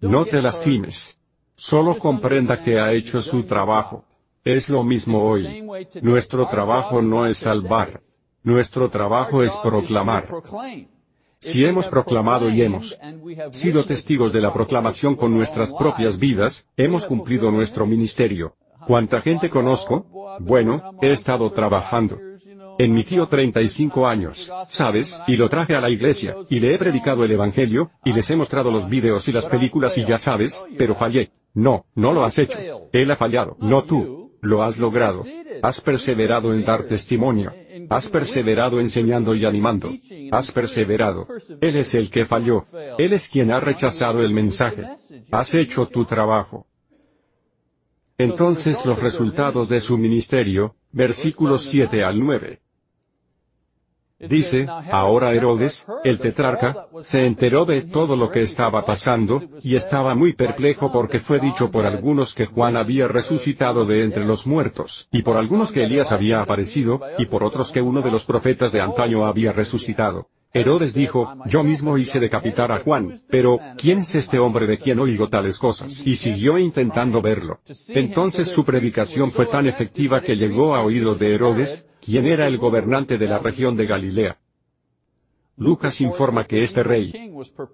No 0.00 0.24
te 0.24 0.40
lastimes. 0.40 1.18
Solo 1.56 1.98
comprenda 1.98 2.62
que 2.62 2.78
ha 2.78 2.92
hecho 2.92 3.20
su 3.20 3.42
trabajo. 3.44 4.04
Es 4.44 4.68
lo 4.68 4.82
mismo 4.82 5.22
hoy. 5.22 5.66
Nuestro 6.00 6.48
trabajo 6.48 7.02
no 7.02 7.26
es 7.26 7.38
salvar. 7.38 8.02
Nuestro 8.42 8.88
trabajo 8.88 9.42
es 9.42 9.54
proclamar. 9.56 10.26
Si 11.40 11.64
hemos 11.64 11.88
proclamado 11.88 12.50
y 12.50 12.60
hemos 12.60 12.98
sido 13.50 13.84
testigos 13.86 14.30
de 14.30 14.42
la 14.42 14.52
proclamación 14.52 15.16
con 15.16 15.34
nuestras 15.34 15.72
propias 15.72 16.18
vidas, 16.18 16.66
hemos 16.76 17.06
cumplido 17.06 17.50
nuestro 17.50 17.86
ministerio. 17.86 18.56
¿Cuánta 18.86 19.22
gente 19.22 19.48
conozco? 19.48 20.06
Bueno, 20.40 20.98
he 21.00 21.10
estado 21.10 21.50
trabajando. 21.50 22.20
En 22.78 22.92
mi 22.92 23.04
tío 23.04 23.26
35 23.26 24.06
años, 24.06 24.52
¿sabes? 24.66 25.22
Y 25.26 25.36
lo 25.36 25.48
traje 25.48 25.74
a 25.74 25.80
la 25.80 25.88
iglesia, 25.88 26.36
y 26.50 26.60
le 26.60 26.74
he 26.74 26.78
predicado 26.78 27.24
el 27.24 27.30
Evangelio, 27.30 27.90
y 28.04 28.12
les 28.12 28.30
he 28.30 28.36
mostrado 28.36 28.70
los 28.70 28.88
vídeos 28.88 29.26
y 29.28 29.32
las 29.32 29.48
películas 29.48 29.96
y 29.96 30.04
ya 30.04 30.18
sabes, 30.18 30.64
pero 30.76 30.94
fallé. 30.94 31.32
No, 31.54 31.86
no 31.94 32.12
lo 32.12 32.24
has 32.24 32.38
hecho. 32.38 32.58
Él 32.92 33.10
ha 33.10 33.16
fallado, 33.16 33.56
no 33.60 33.84
tú. 33.84 34.20
Lo 34.42 34.62
has 34.62 34.78
logrado. 34.78 35.24
Has 35.62 35.80
perseverado 35.80 36.54
en 36.54 36.64
dar 36.64 36.84
testimonio. 36.84 37.52
Has 37.88 38.08
perseverado 38.08 38.80
enseñando 38.80 39.34
y 39.34 39.44
animando. 39.44 39.90
Has 40.30 40.50
perseverado. 40.52 41.26
Él 41.60 41.76
es 41.76 41.94
el 41.94 42.10
que 42.10 42.26
falló. 42.26 42.62
Él 42.98 43.12
es 43.12 43.28
quien 43.28 43.50
ha 43.50 43.60
rechazado 43.60 44.22
el 44.22 44.32
mensaje. 44.32 44.84
Has 45.30 45.54
hecho 45.54 45.86
tu 45.86 46.04
trabajo. 46.04 46.66
Entonces 48.18 48.84
los 48.84 49.00
resultados 49.00 49.68
de 49.68 49.80
su 49.80 49.96
ministerio, 49.96 50.76
versículos 50.92 51.64
7 51.64 52.04
al 52.04 52.20
9. 52.20 52.60
Dice, 54.20 54.66
ahora 54.90 55.32
Herodes, 55.32 55.86
el 56.04 56.18
tetrarca, 56.18 56.88
se 57.00 57.24
enteró 57.24 57.64
de 57.64 57.80
todo 57.80 58.16
lo 58.16 58.30
que 58.30 58.42
estaba 58.42 58.84
pasando, 58.84 59.42
y 59.62 59.76
estaba 59.76 60.14
muy 60.14 60.34
perplejo 60.34 60.92
porque 60.92 61.20
fue 61.20 61.40
dicho 61.40 61.70
por 61.70 61.86
algunos 61.86 62.34
que 62.34 62.44
Juan 62.44 62.76
había 62.76 63.08
resucitado 63.08 63.86
de 63.86 64.04
entre 64.04 64.26
los 64.26 64.46
muertos, 64.46 65.08
y 65.10 65.22
por 65.22 65.38
algunos 65.38 65.72
que 65.72 65.84
Elías 65.84 66.12
había 66.12 66.42
aparecido, 66.42 67.00
y 67.18 67.26
por 67.26 67.42
otros 67.42 67.72
que 67.72 67.80
uno 67.80 68.02
de 68.02 68.10
los 68.10 68.24
profetas 68.24 68.72
de 68.72 68.82
antaño 68.82 69.24
había 69.24 69.52
resucitado. 69.52 70.28
Herodes 70.52 70.94
dijo, 70.94 71.32
yo 71.46 71.62
mismo 71.62 71.96
hice 71.96 72.18
decapitar 72.18 72.72
a 72.72 72.80
Juan, 72.80 73.14
pero, 73.28 73.60
¿quién 73.76 74.00
es 74.00 74.16
este 74.16 74.40
hombre 74.40 74.66
de 74.66 74.78
quien 74.78 74.98
oigo 74.98 75.28
tales 75.28 75.58
cosas? 75.60 76.04
Y 76.04 76.16
siguió 76.16 76.58
intentando 76.58 77.22
verlo. 77.22 77.60
Entonces 77.88 78.48
su 78.48 78.64
predicación 78.64 79.30
fue 79.30 79.46
tan 79.46 79.68
efectiva 79.68 80.20
que 80.20 80.36
llegó 80.36 80.74
a 80.74 80.82
oídos 80.82 81.20
de 81.20 81.34
Herodes, 81.34 81.86
quien 82.00 82.26
era 82.26 82.48
el 82.48 82.58
gobernante 82.58 83.16
de 83.16 83.28
la 83.28 83.38
región 83.38 83.76
de 83.76 83.86
Galilea. 83.86 84.38
Lucas 85.60 86.00
informa 86.00 86.46
que 86.46 86.64
este 86.64 86.82
rey 86.82 87.12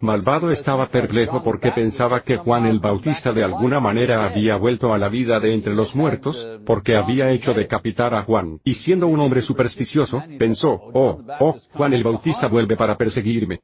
malvado 0.01 0.51
estaba 0.51 0.89
perplejo 0.89 1.45
porque 1.45 1.71
pensaba 1.71 2.21
que 2.21 2.37
Juan 2.37 2.67
el 2.67 2.81
Bautista 2.81 3.33
de 3.33 3.45
alguna 3.45 3.79
manera 3.79 4.25
había 4.25 4.57
vuelto 4.57 4.93
a 4.93 4.99
la 4.99 5.09
vida 5.09 5.39
de 5.39 5.55
entre 5.55 5.73
los 5.73 5.95
muertos, 5.95 6.51
porque 6.67 6.97
había 6.97 7.31
hecho 7.31 7.55
decapitar 7.55 8.13
a 8.17 8.25
Juan. 8.25 8.59
Y 8.65 8.75
siendo 8.75 9.07
un 9.07 9.21
hombre 9.21 9.41
supersticioso, 9.41 10.21
pensó, 10.37 10.73
oh, 10.73 11.23
oh, 11.39 11.57
Juan 11.75 11.95
el 11.95 12.03
Bautista 12.03 12.49
vuelve 12.49 12.77
para 12.77 12.99
perseguirme. 12.99 13.61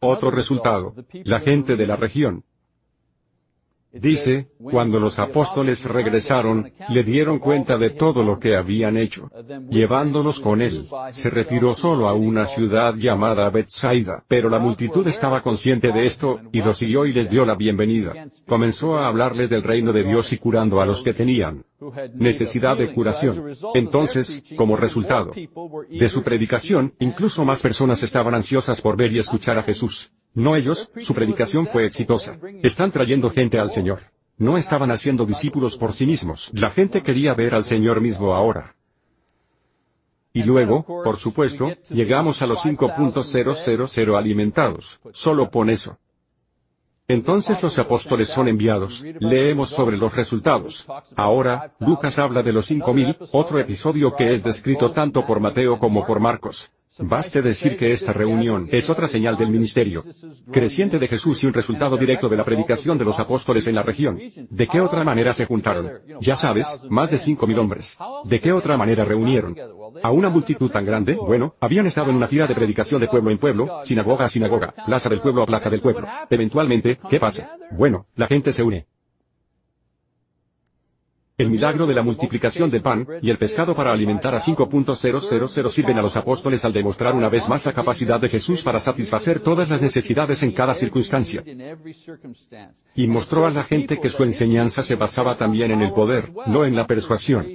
Otro 0.00 0.30
resultado. 0.30 0.94
La 1.24 1.40
gente 1.40 1.76
de 1.76 1.86
la 1.86 1.96
región, 1.96 2.44
Dice, 4.00 4.48
cuando 4.58 4.98
los 4.98 5.18
apóstoles 5.18 5.84
regresaron, 5.84 6.72
le 6.88 7.04
dieron 7.04 7.38
cuenta 7.38 7.78
de 7.78 7.90
todo 7.90 8.24
lo 8.24 8.38
que 8.38 8.56
habían 8.56 8.96
hecho. 8.96 9.30
Llevándolos 9.70 10.40
con 10.40 10.62
él, 10.62 10.88
se 11.10 11.30
retiró 11.30 11.74
solo 11.74 12.08
a 12.08 12.14
una 12.14 12.46
ciudad 12.46 12.94
llamada 12.94 13.50
Bethsaida. 13.50 14.24
Pero 14.28 14.48
la 14.48 14.58
multitud 14.58 15.06
estaba 15.06 15.42
consciente 15.42 15.92
de 15.92 16.06
esto, 16.06 16.40
y 16.52 16.62
lo 16.62 16.74
siguió 16.74 17.06
y 17.06 17.12
les 17.12 17.30
dio 17.30 17.44
la 17.44 17.54
bienvenida. 17.54 18.12
Comenzó 18.46 18.98
a 18.98 19.08
hablarles 19.08 19.50
del 19.50 19.62
reino 19.62 19.92
de 19.92 20.04
Dios 20.04 20.32
y 20.32 20.38
curando 20.38 20.80
a 20.80 20.86
los 20.86 21.02
que 21.02 21.14
tenían 21.14 21.64
necesidad 22.14 22.76
de 22.76 22.92
curación. 22.92 23.52
Entonces, 23.74 24.42
como 24.56 24.76
resultado 24.76 25.32
de 25.88 26.08
su 26.08 26.22
predicación, 26.22 26.94
incluso 26.98 27.44
más 27.44 27.62
personas 27.62 28.02
estaban 28.02 28.34
ansiosas 28.34 28.80
por 28.80 28.96
ver 28.96 29.12
y 29.12 29.18
escuchar 29.18 29.58
a 29.58 29.62
Jesús. 29.62 30.10
No 30.34 30.56
ellos, 30.56 30.90
su 31.00 31.14
predicación 31.14 31.66
fue 31.66 31.84
exitosa. 31.84 32.38
Están 32.62 32.92
trayendo 32.92 33.30
gente 33.30 33.58
al 33.58 33.70
Señor. 33.70 34.00
No 34.36 34.56
estaban 34.56 34.90
haciendo 34.90 35.26
discípulos 35.26 35.76
por 35.76 35.94
sí 35.94 36.06
mismos. 36.06 36.50
La 36.52 36.70
gente 36.70 37.02
quería 37.02 37.34
ver 37.34 37.54
al 37.54 37.64
Señor 37.64 38.00
mismo 38.00 38.34
ahora. 38.34 38.76
Y 40.32 40.44
luego, 40.44 40.84
por 40.84 41.16
supuesto, 41.16 41.66
llegamos 41.90 42.42
a 42.42 42.46
los 42.46 42.64
5.000 42.64 44.16
alimentados. 44.16 45.00
Solo 45.12 45.50
pon 45.50 45.70
eso. 45.70 45.98
Entonces 47.08 47.62
los 47.62 47.78
apóstoles 47.78 48.28
son 48.28 48.48
enviados. 48.48 49.02
Leemos 49.18 49.70
sobre 49.70 49.96
los 49.96 50.14
resultados. 50.14 50.86
Ahora, 51.16 51.70
Lucas 51.80 52.18
habla 52.18 52.42
de 52.42 52.52
los 52.52 52.66
cinco 52.66 52.92
mil, 52.92 53.16
otro 53.32 53.58
episodio 53.58 54.14
que 54.14 54.34
es 54.34 54.42
descrito 54.44 54.92
tanto 54.92 55.24
por 55.24 55.40
Mateo 55.40 55.78
como 55.78 56.04
por 56.06 56.20
Marcos. 56.20 56.70
Baste 57.00 57.42
decir 57.42 57.76
que 57.76 57.92
esta 57.92 58.12
reunión 58.12 58.68
es 58.72 58.88
otra 58.90 59.08
señal 59.08 59.36
del 59.36 59.50
ministerio 59.50 60.02
creciente 60.50 60.98
de 60.98 61.06
Jesús 61.06 61.42
y 61.42 61.46
un 61.46 61.52
resultado 61.52 61.96
directo 61.96 62.28
de 62.28 62.36
la 62.36 62.44
predicación 62.44 62.98
de 62.98 63.04
los 63.04 63.20
apóstoles 63.20 63.66
en 63.66 63.74
la 63.74 63.82
región. 63.82 64.18
¿De 64.50 64.66
qué 64.66 64.80
otra 64.80 65.04
manera 65.04 65.34
se 65.34 65.46
juntaron? 65.46 65.90
Ya 66.20 66.36
sabes, 66.36 66.80
más 66.88 67.10
de 67.10 67.18
cinco 67.18 67.46
mil 67.46 67.58
hombres. 67.58 67.96
¿De 68.24 68.40
qué 68.40 68.52
otra 68.52 68.76
manera 68.76 69.04
reunieron? 69.04 69.56
A 70.02 70.10
una 70.10 70.28
multitud 70.28 70.70
tan 70.70 70.84
grande, 70.84 71.14
bueno, 71.14 71.54
habían 71.60 71.86
estado 71.86 72.10
en 72.10 72.16
una 72.16 72.28
gira 72.28 72.46
de 72.46 72.54
predicación 72.54 73.00
de 73.00 73.08
pueblo 73.08 73.30
en 73.30 73.38
pueblo, 73.38 73.80
sinagoga 73.84 74.24
a 74.24 74.28
sinagoga, 74.28 74.74
plaza 74.86 75.08
del 75.08 75.20
pueblo 75.20 75.42
a 75.42 75.46
plaza 75.46 75.70
del 75.70 75.80
pueblo. 75.80 76.06
Eventualmente, 76.30 76.98
¿qué 77.08 77.20
pasa? 77.20 77.56
Bueno, 77.70 78.06
la 78.16 78.26
gente 78.26 78.52
se 78.52 78.62
une. 78.62 78.86
El 81.38 81.50
milagro 81.50 81.86
de 81.86 81.94
la 81.94 82.02
multiplicación 82.02 82.68
del 82.68 82.82
pan 82.82 83.06
y 83.22 83.30
el 83.30 83.38
pescado 83.38 83.74
para 83.74 83.92
alimentar 83.92 84.34
a 84.34 84.40
5.000 84.40 85.70
sirven 85.70 85.98
a 85.98 86.02
los 86.02 86.16
apóstoles 86.16 86.64
al 86.64 86.72
demostrar 86.72 87.14
una 87.14 87.28
vez 87.28 87.48
más 87.48 87.64
la 87.64 87.72
capacidad 87.72 88.20
de 88.20 88.28
Jesús 88.28 88.64
para 88.64 88.80
satisfacer 88.80 89.38
todas 89.38 89.68
las 89.68 89.80
necesidades 89.80 90.42
en 90.42 90.50
cada 90.50 90.74
circunstancia. 90.74 91.44
Y 92.96 93.06
mostró 93.06 93.46
a 93.46 93.50
la 93.50 93.62
gente 93.62 94.00
que 94.00 94.08
su 94.08 94.24
enseñanza 94.24 94.82
se 94.82 94.96
basaba 94.96 95.36
también 95.36 95.70
en 95.70 95.82
el 95.82 95.92
poder, 95.92 96.24
no 96.48 96.64
en 96.64 96.74
la 96.74 96.88
persuasión. 96.88 97.46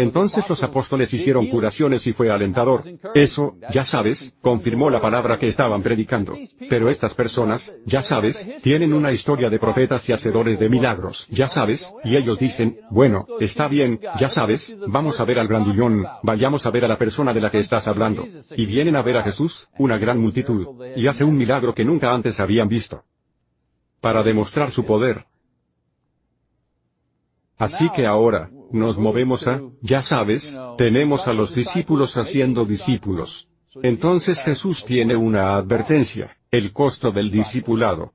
Entonces 0.00 0.48
los 0.48 0.62
apóstoles 0.62 1.12
hicieron 1.12 1.46
curaciones 1.46 2.06
y 2.06 2.14
fue 2.14 2.30
alentador. 2.30 2.82
Eso, 3.14 3.56
ya 3.70 3.84
sabes, 3.84 4.34
confirmó 4.40 4.88
la 4.88 5.00
palabra 5.00 5.38
que 5.38 5.48
estaban 5.48 5.82
predicando. 5.82 6.38
Pero 6.70 6.88
estas 6.88 7.14
personas, 7.14 7.74
ya 7.84 8.02
sabes, 8.02 8.50
tienen 8.62 8.94
una 8.94 9.12
historia 9.12 9.50
de 9.50 9.58
profetas 9.58 10.08
y 10.08 10.12
hacedores 10.12 10.58
de 10.58 10.70
milagros, 10.70 11.26
ya 11.28 11.48
sabes, 11.48 11.92
y 12.02 12.16
ellos 12.16 12.38
dicen, 12.38 12.80
bueno, 12.90 13.26
está 13.40 13.68
bien, 13.68 14.00
ya 14.18 14.30
sabes, 14.30 14.74
vamos 14.86 15.20
a 15.20 15.26
ver 15.26 15.38
al 15.38 15.48
grandullón, 15.48 16.06
vayamos 16.22 16.64
a 16.64 16.70
ver 16.70 16.86
a 16.86 16.88
la 16.88 16.96
persona 16.96 17.34
de 17.34 17.40
la 17.42 17.50
que 17.50 17.58
estás 17.58 17.86
hablando. 17.86 18.24
Y 18.56 18.64
vienen 18.64 18.96
a 18.96 19.02
ver 19.02 19.18
a 19.18 19.22
Jesús, 19.22 19.68
una 19.78 19.98
gran 19.98 20.18
multitud, 20.18 20.66
y 20.96 21.06
hace 21.08 21.24
un 21.24 21.36
milagro 21.36 21.74
que 21.74 21.84
nunca 21.84 22.12
antes 22.12 22.40
habían 22.40 22.68
visto. 22.68 23.04
Para 24.00 24.22
demostrar 24.22 24.70
su 24.70 24.86
poder. 24.86 25.26
Así 27.60 27.90
que 27.90 28.06
ahora, 28.06 28.50
nos 28.72 28.96
movemos 28.96 29.46
a, 29.46 29.60
ya 29.82 30.00
sabes, 30.00 30.58
tenemos 30.78 31.28
a 31.28 31.34
los 31.34 31.54
discípulos 31.54 32.16
haciendo 32.16 32.64
discípulos. 32.64 33.50
Entonces 33.82 34.42
Jesús 34.42 34.86
tiene 34.86 35.14
una 35.14 35.56
advertencia, 35.56 36.38
el 36.50 36.72
costo 36.72 37.12
del 37.12 37.30
discipulado. 37.30 38.14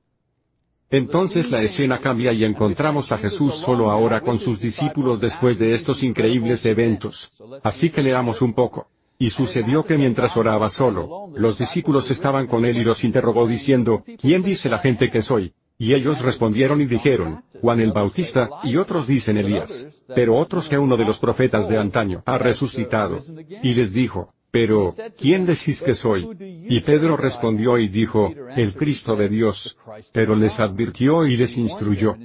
Entonces 0.90 1.52
la 1.52 1.62
escena 1.62 2.00
cambia 2.00 2.32
y 2.32 2.42
encontramos 2.42 3.12
a 3.12 3.18
Jesús 3.18 3.54
solo 3.54 3.92
ahora 3.92 4.20
con 4.20 4.40
sus 4.40 4.60
discípulos 4.60 5.20
después 5.20 5.58
de 5.60 5.74
estos 5.74 6.02
increíbles 6.02 6.66
eventos. 6.66 7.30
Así 7.62 7.90
que 7.90 8.02
leamos 8.02 8.42
un 8.42 8.52
poco. 8.52 8.90
Y 9.16 9.30
sucedió 9.30 9.84
que 9.84 9.96
mientras 9.96 10.36
oraba 10.36 10.70
solo, 10.70 11.30
los 11.36 11.56
discípulos 11.56 12.10
estaban 12.10 12.48
con 12.48 12.66
él 12.66 12.78
y 12.78 12.84
los 12.84 13.04
interrogó 13.04 13.46
diciendo, 13.46 14.04
¿quién 14.18 14.42
dice 14.42 14.68
la 14.68 14.78
gente 14.78 15.08
que 15.10 15.22
soy? 15.22 15.54
Y 15.78 15.92
ellos 15.92 16.22
respondieron 16.22 16.80
y 16.80 16.86
dijeron, 16.86 17.44
Juan 17.60 17.80
el 17.80 17.92
Bautista, 17.92 18.48
y 18.64 18.76
otros 18.76 19.06
dicen 19.06 19.36
Elías. 19.36 20.02
Pero 20.14 20.36
otros 20.36 20.68
que 20.68 20.78
uno 20.78 20.96
de 20.96 21.04
los 21.04 21.18
profetas 21.18 21.68
de 21.68 21.78
antaño 21.78 22.22
ha 22.24 22.38
resucitado. 22.38 23.18
Y 23.62 23.74
les 23.74 23.92
dijo, 23.92 24.32
pero, 24.56 24.90
¿quién 25.20 25.44
decís 25.44 25.82
que 25.82 25.94
soy? 25.94 26.26
Y 26.40 26.80
Pedro 26.80 27.18
respondió 27.18 27.76
y 27.76 27.88
dijo, 27.88 28.32
el 28.56 28.72
Cristo 28.74 29.14
de 29.14 29.28
Dios. 29.28 29.76
Pero 30.14 30.34
les 30.34 30.60
advirtió 30.60 31.26
y 31.26 31.36
les 31.36 31.58
instruyó. 31.58 32.16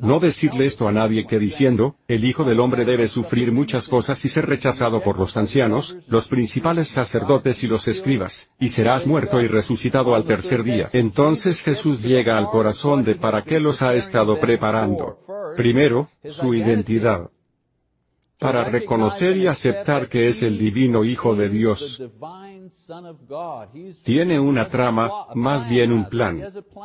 No 0.00 0.20
decirle 0.20 0.66
esto 0.66 0.86
a 0.86 0.92
nadie 0.92 1.26
que 1.26 1.40
diciendo, 1.40 1.96
el 2.06 2.24
Hijo 2.24 2.44
del 2.44 2.60
Hombre 2.60 2.84
debe 2.84 3.08
sufrir 3.08 3.50
muchas 3.50 3.88
cosas 3.88 4.24
y 4.24 4.28
ser 4.28 4.46
rechazado 4.46 5.00
por 5.00 5.18
los 5.18 5.36
ancianos, 5.36 5.96
los 6.06 6.28
principales 6.28 6.86
sacerdotes 6.86 7.64
y 7.64 7.66
los 7.66 7.88
escribas, 7.88 8.52
y 8.60 8.68
serás 8.68 9.08
muerto 9.08 9.42
y 9.42 9.48
resucitado 9.48 10.14
al 10.14 10.26
tercer 10.26 10.62
día. 10.62 10.86
Entonces 10.92 11.62
Jesús 11.62 12.00
llega 12.00 12.38
al 12.38 12.46
corazón 12.46 13.02
de 13.02 13.16
para 13.16 13.42
qué 13.42 13.58
los 13.58 13.82
ha 13.82 13.94
estado 13.94 14.38
preparando. 14.38 15.16
Primero, 15.56 16.10
su 16.22 16.54
identidad 16.54 17.28
para 18.40 18.64
reconocer 18.64 19.36
y 19.36 19.46
aceptar 19.46 20.08
que 20.08 20.28
es 20.28 20.42
el 20.42 20.58
divino 20.58 21.04
Hijo 21.04 21.36
de 21.36 21.50
Dios. 21.50 22.02
Tiene 24.02 24.40
una 24.40 24.68
trama, 24.68 25.10
más 25.34 25.68
bien 25.68 25.92
un 25.92 26.08
plan. 26.08 26.42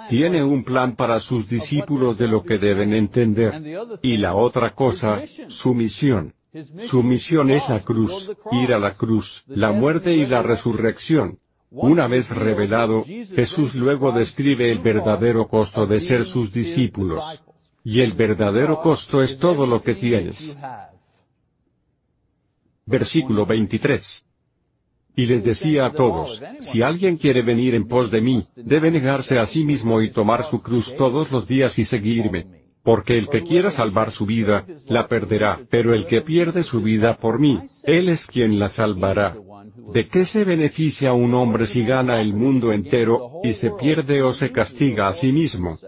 Tiene 0.09 0.43
un 0.43 0.63
plan 0.63 0.95
para 0.95 1.19
sus 1.19 1.47
discípulos 1.47 2.17
de 2.17 2.27
lo 2.27 2.43
que 2.43 2.57
deben 2.57 2.93
entender. 2.93 3.61
Y 4.03 4.17
la 4.17 4.35
otra 4.35 4.75
cosa, 4.75 5.21
su 5.47 5.73
misión. 5.73 6.33
Su 6.79 7.03
misión 7.03 7.51
es 7.51 7.67
la 7.69 7.79
cruz, 7.79 8.31
ir 8.51 8.73
a 8.73 8.79
la 8.79 8.91
cruz, 8.91 9.43
la 9.47 9.71
muerte 9.71 10.13
y 10.13 10.25
la 10.25 10.41
resurrección. 10.41 11.39
Una 11.69 12.07
vez 12.07 12.29
revelado, 12.31 13.03
Jesús 13.03 13.75
luego 13.75 14.11
describe 14.11 14.71
el 14.71 14.79
verdadero 14.79 15.47
costo 15.47 15.85
de 15.85 15.99
ser 15.99 16.25
sus 16.25 16.53
discípulos. 16.53 17.43
Y 17.83 18.01
el 18.01 18.13
verdadero 18.13 18.81
costo 18.81 19.21
es 19.21 19.37
todo 19.37 19.67
lo 19.67 19.83
que 19.83 19.95
tienes. 19.95 20.57
Versículo 22.87 23.47
23. 23.47 24.25
Y 25.15 25.25
les 25.25 25.43
decía 25.43 25.87
a 25.87 25.91
todos, 25.91 26.43
si 26.59 26.83
alguien 26.83 27.17
quiere 27.17 27.41
venir 27.41 27.73
en 27.73 27.87
pos 27.87 28.11
de 28.11 28.21
mí, 28.21 28.43
debe 28.55 28.91
negarse 28.91 29.39
a 29.39 29.47
sí 29.47 29.63
mismo 29.63 30.01
y 30.01 30.11
tomar 30.11 30.43
su 30.43 30.61
cruz 30.61 30.95
todos 30.95 31.31
los 31.31 31.47
días 31.47 31.79
y 31.79 31.85
seguirme. 31.85 32.45
Porque 32.83 33.17
el 33.17 33.27
que 33.27 33.41
quiera 33.41 33.71
salvar 33.71 34.11
su 34.11 34.27
vida, 34.27 34.67
la 34.87 35.07
perderá, 35.07 35.61
pero 35.71 35.95
el 35.95 36.05
que 36.05 36.21
pierde 36.21 36.61
su 36.61 36.81
vida 36.81 37.17
por 37.17 37.39
mí, 37.39 37.59
él 37.85 38.07
es 38.07 38.27
quien 38.27 38.59
la 38.59 38.69
salvará. 38.69 39.35
¿De 39.91 40.05
qué 40.07 40.23
se 40.23 40.43
beneficia 40.43 41.13
un 41.13 41.33
hombre 41.33 41.65
si 41.65 41.83
gana 41.83 42.21
el 42.21 42.35
mundo 42.35 42.71
entero, 42.71 43.39
y 43.43 43.53
se 43.53 43.71
pierde 43.71 44.21
o 44.21 44.31
se 44.31 44.51
castiga 44.51 45.07
a 45.07 45.13
sí 45.13 45.31
mismo? 45.31 45.79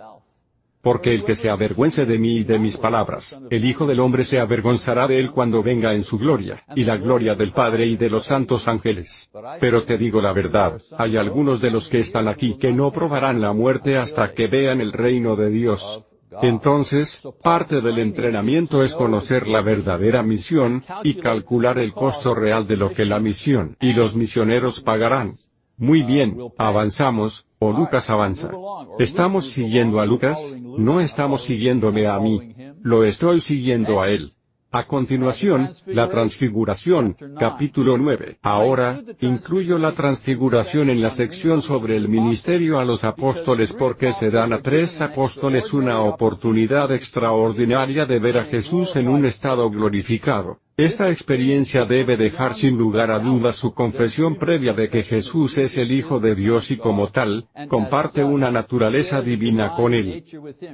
Porque 0.81 1.13
el 1.13 1.23
que 1.23 1.35
se 1.35 1.49
avergüence 1.49 2.05
de 2.05 2.17
mí 2.17 2.37
y 2.37 2.43
de 2.43 2.59
mis 2.59 2.77
palabras, 2.77 3.41
el 3.49 3.65
Hijo 3.65 3.85
del 3.85 3.99
Hombre 3.99 4.23
se 4.23 4.39
avergonzará 4.39 5.07
de 5.07 5.19
él 5.19 5.31
cuando 5.31 5.61
venga 5.63 5.93
en 5.93 6.03
su 6.03 6.17
gloria, 6.17 6.63
y 6.75 6.83
la 6.83 6.97
gloria 6.97 7.35
del 7.35 7.51
Padre 7.51 7.85
y 7.87 7.97
de 7.97 8.09
los 8.09 8.25
santos 8.25 8.67
ángeles. 8.67 9.31
Pero 9.59 9.83
te 9.83 9.97
digo 9.97 10.21
la 10.21 10.33
verdad, 10.33 10.79
hay 10.97 11.17
algunos 11.17 11.59
de 11.59 11.71
los 11.71 11.89
que 11.89 11.99
están 11.99 12.27
aquí 12.27 12.57
que 12.57 12.71
no 12.71 12.91
probarán 12.91 13.41
la 13.41 13.53
muerte 13.53 13.97
hasta 13.97 14.33
que 14.33 14.47
vean 14.47 14.79
el 14.79 14.93
reino 14.93 15.35
de 15.35 15.49
Dios. 15.49 16.03
Entonces, 16.41 17.27
parte 17.41 17.81
del 17.81 17.99
entrenamiento 17.99 18.83
es 18.83 18.95
conocer 18.95 19.47
la 19.47 19.61
verdadera 19.61 20.23
misión, 20.23 20.83
y 21.03 21.15
calcular 21.15 21.79
el 21.79 21.93
costo 21.93 22.35
real 22.35 22.67
de 22.67 22.77
lo 22.77 22.91
que 22.91 23.05
la 23.05 23.19
misión 23.19 23.77
y 23.79 23.93
los 23.93 24.15
misioneros 24.15 24.81
pagarán. 24.81 25.31
Muy 25.77 26.03
bien, 26.03 26.37
avanzamos, 26.57 27.46
o 27.59 27.71
Lucas 27.71 28.09
avanza. 28.09 28.51
¿Estamos 28.99 29.49
siguiendo 29.49 29.99
a 29.99 30.05
Lucas? 30.05 30.55
No 30.61 31.01
estamos 31.01 31.43
siguiéndome 31.43 32.07
a 32.07 32.19
mí. 32.19 32.55
Lo 32.81 33.03
estoy 33.03 33.41
siguiendo 33.41 34.01
a 34.01 34.09
él. 34.09 34.31
A 34.69 34.85
continuación, 34.85 35.69
la 35.87 36.09
transfiguración, 36.09 37.15
capítulo 37.39 37.97
9. 37.97 38.39
Ahora, 38.41 39.01
incluyo 39.21 39.77
la 39.77 39.93
transfiguración 39.93 40.89
en 40.89 41.01
la 41.01 41.09
sección 41.09 41.61
sobre 41.61 41.95
el 41.95 42.09
ministerio 42.09 42.77
a 42.77 42.85
los 42.85 43.05
apóstoles 43.05 43.71
porque 43.71 44.11
se 44.11 44.29
dan 44.29 44.51
a 44.51 44.61
tres 44.61 44.99
apóstoles 44.99 45.73
una 45.73 46.01
oportunidad 46.01 46.91
extraordinaria 46.91 48.05
de 48.05 48.19
ver 48.19 48.37
a 48.39 48.45
Jesús 48.45 48.95
en 48.97 49.07
un 49.07 49.25
estado 49.25 49.69
glorificado. 49.71 50.59
Esta 50.77 51.09
experiencia 51.09 51.85
debe 51.85 52.17
dejar 52.17 52.53
sin 52.53 52.77
lugar 52.77 53.09
a 53.09 53.17
dudas 53.17 53.55
su 53.55 53.73
confesión 53.73 54.35
previa 54.35 54.73
de 54.73 54.89
que 54.89 55.01
Jesús 55.01 55.57
es 55.57 55.75
el 55.75 55.91
Hijo 55.91 56.19
de 56.19 56.35
Dios 56.35 56.69
y 56.69 56.77
como 56.77 57.09
tal, 57.09 57.47
comparte 57.67 58.23
una 58.23 58.51
naturaleza 58.51 59.23
divina 59.23 59.73
con 59.75 59.95
Él. 59.95 60.23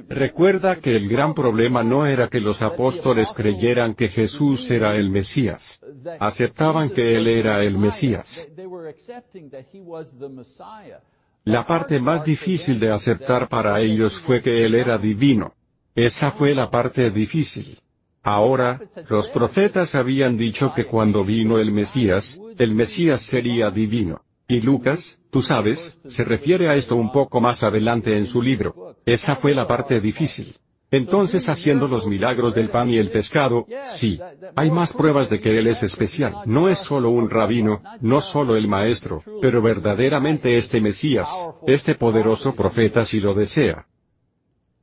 Recuerda 0.06 0.76
que 0.76 0.94
el 0.94 1.08
gran 1.08 1.32
problema 1.32 1.82
no 1.82 2.04
era 2.04 2.28
que 2.28 2.40
los 2.40 2.60
apóstoles 2.60 3.32
creyeran 3.32 3.94
que 3.94 4.10
Jesús 4.10 4.70
era 4.70 4.94
el 4.94 5.08
Mesías. 5.08 5.80
Aceptaban 6.20 6.90
que 6.90 7.16
Él 7.16 7.26
era 7.26 7.64
el 7.64 7.78
Mesías. 7.78 8.46
La 11.44 11.66
parte 11.66 11.98
más 11.98 12.22
difícil 12.22 12.78
de 12.78 12.90
aceptar 12.90 13.48
para 13.48 13.80
ellos 13.80 14.20
fue 14.20 14.42
que 14.42 14.66
Él 14.66 14.74
era 14.74 14.98
divino. 14.98 15.54
Esa 15.94 16.30
fue 16.30 16.54
la 16.54 16.70
parte 16.70 17.10
difícil. 17.10 17.78
Ahora, 18.24 18.80
los 19.10 19.28
profetas 19.28 19.94
habían 19.94 20.38
dicho 20.38 20.72
que 20.74 20.86
cuando 20.86 21.24
vino 21.24 21.58
el 21.58 21.72
Mesías, 21.72 22.40
el 22.56 22.74
Mesías 22.74 23.20
sería 23.20 23.70
divino. 23.70 24.22
Y 24.48 24.62
Lucas, 24.62 25.20
tú 25.30 25.42
sabes, 25.42 26.00
se 26.06 26.24
refiere 26.24 26.70
a 26.70 26.74
esto 26.74 26.96
un 26.96 27.12
poco 27.12 27.42
más 27.42 27.62
adelante 27.62 28.16
en 28.16 28.26
su 28.26 28.40
libro. 28.40 28.96
Esa 29.04 29.36
fue 29.36 29.54
la 29.54 29.68
parte 29.68 30.00
difícil. 30.00 30.56
Entonces 30.90 31.50
haciendo 31.50 31.86
los 31.86 32.06
milagros 32.06 32.54
del 32.54 32.70
pan 32.70 32.88
y 32.88 32.96
el 32.96 33.10
pescado, 33.10 33.66
sí. 33.88 34.18
Hay 34.56 34.70
más 34.70 34.94
pruebas 34.94 35.28
de 35.28 35.40
que 35.40 35.58
Él 35.58 35.66
es 35.66 35.82
especial. 35.82 36.34
No 36.46 36.70
es 36.70 36.78
solo 36.78 37.10
un 37.10 37.28
rabino, 37.28 37.82
no 38.00 38.22
solo 38.22 38.56
el 38.56 38.68
maestro, 38.68 39.22
pero 39.42 39.60
verdaderamente 39.60 40.56
este 40.56 40.80
Mesías, 40.80 41.28
este 41.66 41.94
poderoso 41.94 42.54
profeta 42.54 43.04
si 43.04 43.20
lo 43.20 43.34
desea 43.34 43.86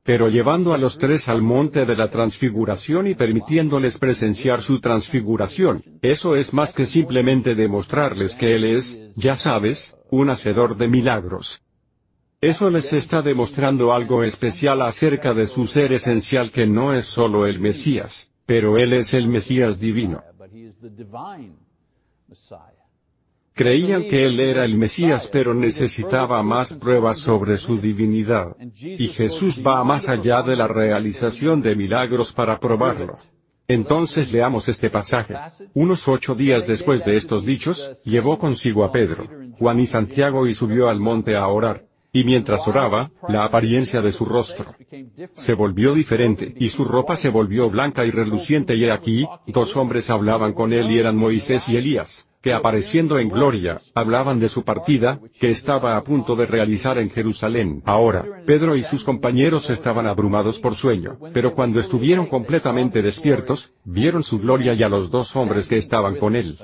pero 0.04 0.28
llevando 0.28 0.74
a 0.74 0.78
los 0.78 0.98
tres 0.98 1.28
al 1.28 1.42
monte 1.42 1.86
de 1.86 1.96
la 1.96 2.08
transfiguración 2.08 3.06
y 3.06 3.14
permitiéndoles 3.14 3.98
presenciar 3.98 4.62
su 4.62 4.80
transfiguración, 4.80 5.82
eso 6.02 6.34
es 6.34 6.52
más 6.52 6.74
que 6.74 6.86
simplemente 6.86 7.54
demostrarles 7.54 8.34
que 8.34 8.56
Él 8.56 8.64
es, 8.64 9.00
ya 9.14 9.36
sabes, 9.36 9.96
un 10.10 10.30
hacedor 10.30 10.76
de 10.76 10.88
milagros. 10.88 11.62
Eso 12.40 12.70
les 12.70 12.92
está 12.92 13.22
demostrando 13.22 13.92
algo 13.92 14.24
especial 14.24 14.82
acerca 14.82 15.32
de 15.32 15.46
su 15.46 15.68
ser 15.68 15.92
esencial 15.92 16.50
que 16.50 16.66
no 16.66 16.92
es 16.92 17.06
solo 17.06 17.46
el 17.46 17.60
Mesías, 17.60 18.32
pero 18.44 18.78
Él 18.78 18.94
es 18.94 19.14
el 19.14 19.28
Mesías 19.28 19.78
divino. 19.78 20.24
Creían 23.54 24.04
que 24.04 24.24
él 24.24 24.40
era 24.40 24.64
el 24.64 24.76
Mesías 24.76 25.28
pero 25.30 25.52
necesitaba 25.52 26.42
más 26.42 26.72
pruebas 26.74 27.18
sobre 27.18 27.58
su 27.58 27.78
divinidad. 27.78 28.56
Y 28.74 29.08
Jesús 29.08 29.62
va 29.64 29.84
más 29.84 30.08
allá 30.08 30.42
de 30.42 30.56
la 30.56 30.68
realización 30.68 31.60
de 31.60 31.76
milagros 31.76 32.32
para 32.32 32.58
probarlo. 32.58 33.18
Entonces 33.68 34.32
leamos 34.32 34.68
este 34.68 34.90
pasaje. 34.90 35.34
Unos 35.74 36.08
ocho 36.08 36.34
días 36.34 36.66
después 36.66 37.04
de 37.04 37.16
estos 37.16 37.44
dichos, 37.44 38.02
llevó 38.04 38.38
consigo 38.38 38.84
a 38.84 38.92
Pedro, 38.92 39.28
Juan 39.58 39.80
y 39.80 39.86
Santiago 39.86 40.46
y 40.46 40.54
subió 40.54 40.88
al 40.88 41.00
monte 41.00 41.36
a 41.36 41.46
orar. 41.46 41.86
Y 42.14 42.24
mientras 42.24 42.68
oraba, 42.68 43.10
la 43.26 43.44
apariencia 43.44 44.02
de 44.02 44.12
su 44.12 44.26
rostro 44.26 44.66
se 45.32 45.54
volvió 45.54 45.94
diferente, 45.94 46.54
y 46.58 46.68
su 46.68 46.84
ropa 46.84 47.16
se 47.16 47.30
volvió 47.30 47.70
blanca 47.70 48.04
y 48.04 48.10
reluciente 48.10 48.76
y 48.76 48.90
aquí, 48.90 49.26
dos 49.46 49.74
hombres 49.76 50.10
hablaban 50.10 50.52
con 50.52 50.74
él 50.74 50.90
y 50.90 50.98
eran 50.98 51.16
Moisés 51.16 51.70
y 51.70 51.78
Elías, 51.78 52.28
que 52.42 52.52
apareciendo 52.52 53.18
en 53.18 53.28
gloria, 53.28 53.78
hablaban 53.94 54.40
de 54.40 54.48
su 54.48 54.64
partida, 54.64 55.20
que 55.40 55.50
estaba 55.50 55.96
a 55.96 56.02
punto 56.02 56.34
de 56.34 56.46
realizar 56.46 56.98
en 56.98 57.08
Jerusalén. 57.08 57.82
Ahora, 57.86 58.42
Pedro 58.44 58.76
y 58.76 58.82
sus 58.82 59.04
compañeros 59.04 59.70
estaban 59.70 60.06
abrumados 60.06 60.58
por 60.58 60.74
sueño, 60.74 61.18
pero 61.32 61.54
cuando 61.54 61.78
estuvieron 61.78 62.26
completamente 62.26 63.00
despiertos, 63.00 63.72
vieron 63.84 64.24
su 64.24 64.40
gloria 64.40 64.74
y 64.74 64.82
a 64.82 64.88
los 64.88 65.10
dos 65.10 65.36
hombres 65.36 65.68
que 65.68 65.78
estaban 65.78 66.16
con 66.16 66.34
él. 66.34 66.58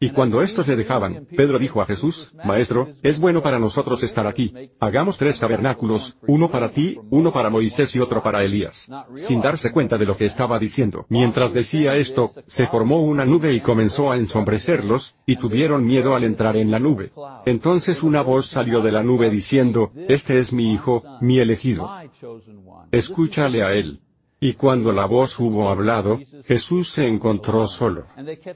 Y 0.00 0.10
cuando 0.10 0.42
estos 0.42 0.66
le 0.68 0.76
dejaban, 0.76 1.26
Pedro 1.36 1.58
dijo 1.58 1.80
a 1.80 1.86
Jesús, 1.86 2.34
Maestro, 2.44 2.88
es 3.02 3.18
bueno 3.18 3.42
para 3.42 3.58
nosotros 3.58 4.02
estar 4.02 4.26
aquí. 4.26 4.52
Hagamos 4.80 5.16
tres 5.16 5.38
tabernáculos, 5.38 6.16
uno 6.26 6.50
para 6.50 6.70
ti, 6.70 6.98
uno 7.10 7.32
para 7.32 7.50
Moisés 7.50 7.94
y 7.94 8.00
otro 8.00 8.22
para 8.22 8.44
Elías. 8.44 8.90
Sin 9.14 9.40
darse 9.40 9.72
cuenta 9.72 9.96
de 9.96 10.06
lo 10.06 10.16
que 10.16 10.26
estaba 10.26 10.58
diciendo. 10.58 11.06
Mientras 11.08 11.52
decía 11.52 11.96
esto, 11.96 12.28
se 12.46 12.66
formó 12.66 13.02
una 13.02 13.24
nube 13.24 13.52
y 13.54 13.60
comenzó 13.60 14.10
a 14.10 14.16
ensombrecerlos, 14.16 15.16
y 15.26 15.36
tuvieron 15.36 15.86
miedo 15.86 16.14
al 16.14 16.24
entrar 16.24 16.56
en 16.56 16.70
la 16.70 16.78
nube. 16.78 17.12
Entonces 17.46 18.02
una 18.02 18.22
voz 18.22 18.46
salió 18.46 18.80
de 18.80 18.92
la 18.92 19.02
nube 19.02 19.30
diciendo, 19.30 19.90
Este 20.08 20.38
es 20.38 20.52
mi 20.52 20.72
hijo, 20.72 21.02
mi 21.20 21.38
elegido. 21.38 21.90
Escúchale 22.90 23.62
a 23.62 23.72
él. 23.72 24.00
Y 24.44 24.52
cuando 24.52 24.92
la 24.92 25.06
voz 25.06 25.40
hubo 25.40 25.70
hablado, 25.70 26.20
Jesús 26.44 26.90
se 26.90 27.08
encontró 27.08 27.66
solo. 27.66 28.04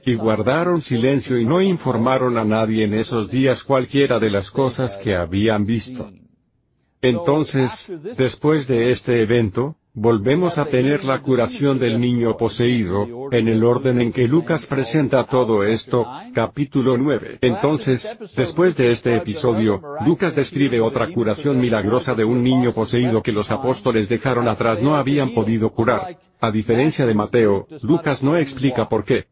Y 0.05 0.13
guardaron 0.13 0.83
silencio 0.83 1.39
y 1.39 1.45
no 1.45 1.61
informaron 1.61 2.37
a 2.37 2.45
nadie 2.45 2.83
en 2.83 2.93
esos 2.93 3.31
días 3.31 3.63
cualquiera 3.63 4.19
de 4.19 4.29
las 4.29 4.51
cosas 4.51 4.97
que 4.97 5.15
habían 5.15 5.65
visto. 5.65 6.11
Entonces, 7.01 7.91
después 8.15 8.67
de 8.67 8.91
este 8.91 9.19
evento, 9.19 9.77
volvemos 9.93 10.57
a 10.57 10.65
tener 10.65 11.03
la 11.03 11.21
curación 11.21 11.79
del 11.79 11.99
niño 11.99 12.37
poseído, 12.37 13.29
en 13.31 13.47
el 13.47 13.63
orden 13.63 14.01
en 14.01 14.11
que 14.11 14.27
Lucas 14.27 14.67
presenta 14.67 15.23
todo 15.25 15.63
esto, 15.63 16.07
capítulo 16.33 16.97
9. 16.97 17.39
Entonces, 17.41 18.17
después 18.35 18.75
de 18.77 18.91
este 18.91 19.15
episodio, 19.15 19.81
Lucas 20.05 20.35
describe 20.35 20.79
otra 20.79 21.11
curación 21.11 21.59
milagrosa 21.59 22.15
de 22.15 22.25
un 22.25 22.43
niño 22.43 22.71
poseído 22.71 23.23
que 23.23 23.31
los 23.31 23.51
apóstoles 23.51 24.07
dejaron 24.07 24.47
atrás 24.47 24.81
no 24.81 24.95
habían 24.95 25.31
podido 25.33 25.71
curar. 25.71 26.17
A 26.39 26.51
diferencia 26.51 27.05
de 27.05 27.13
Mateo, 27.13 27.67
Lucas 27.83 28.23
no 28.23 28.37
explica 28.37 28.87
por 28.87 29.03
qué. 29.03 29.27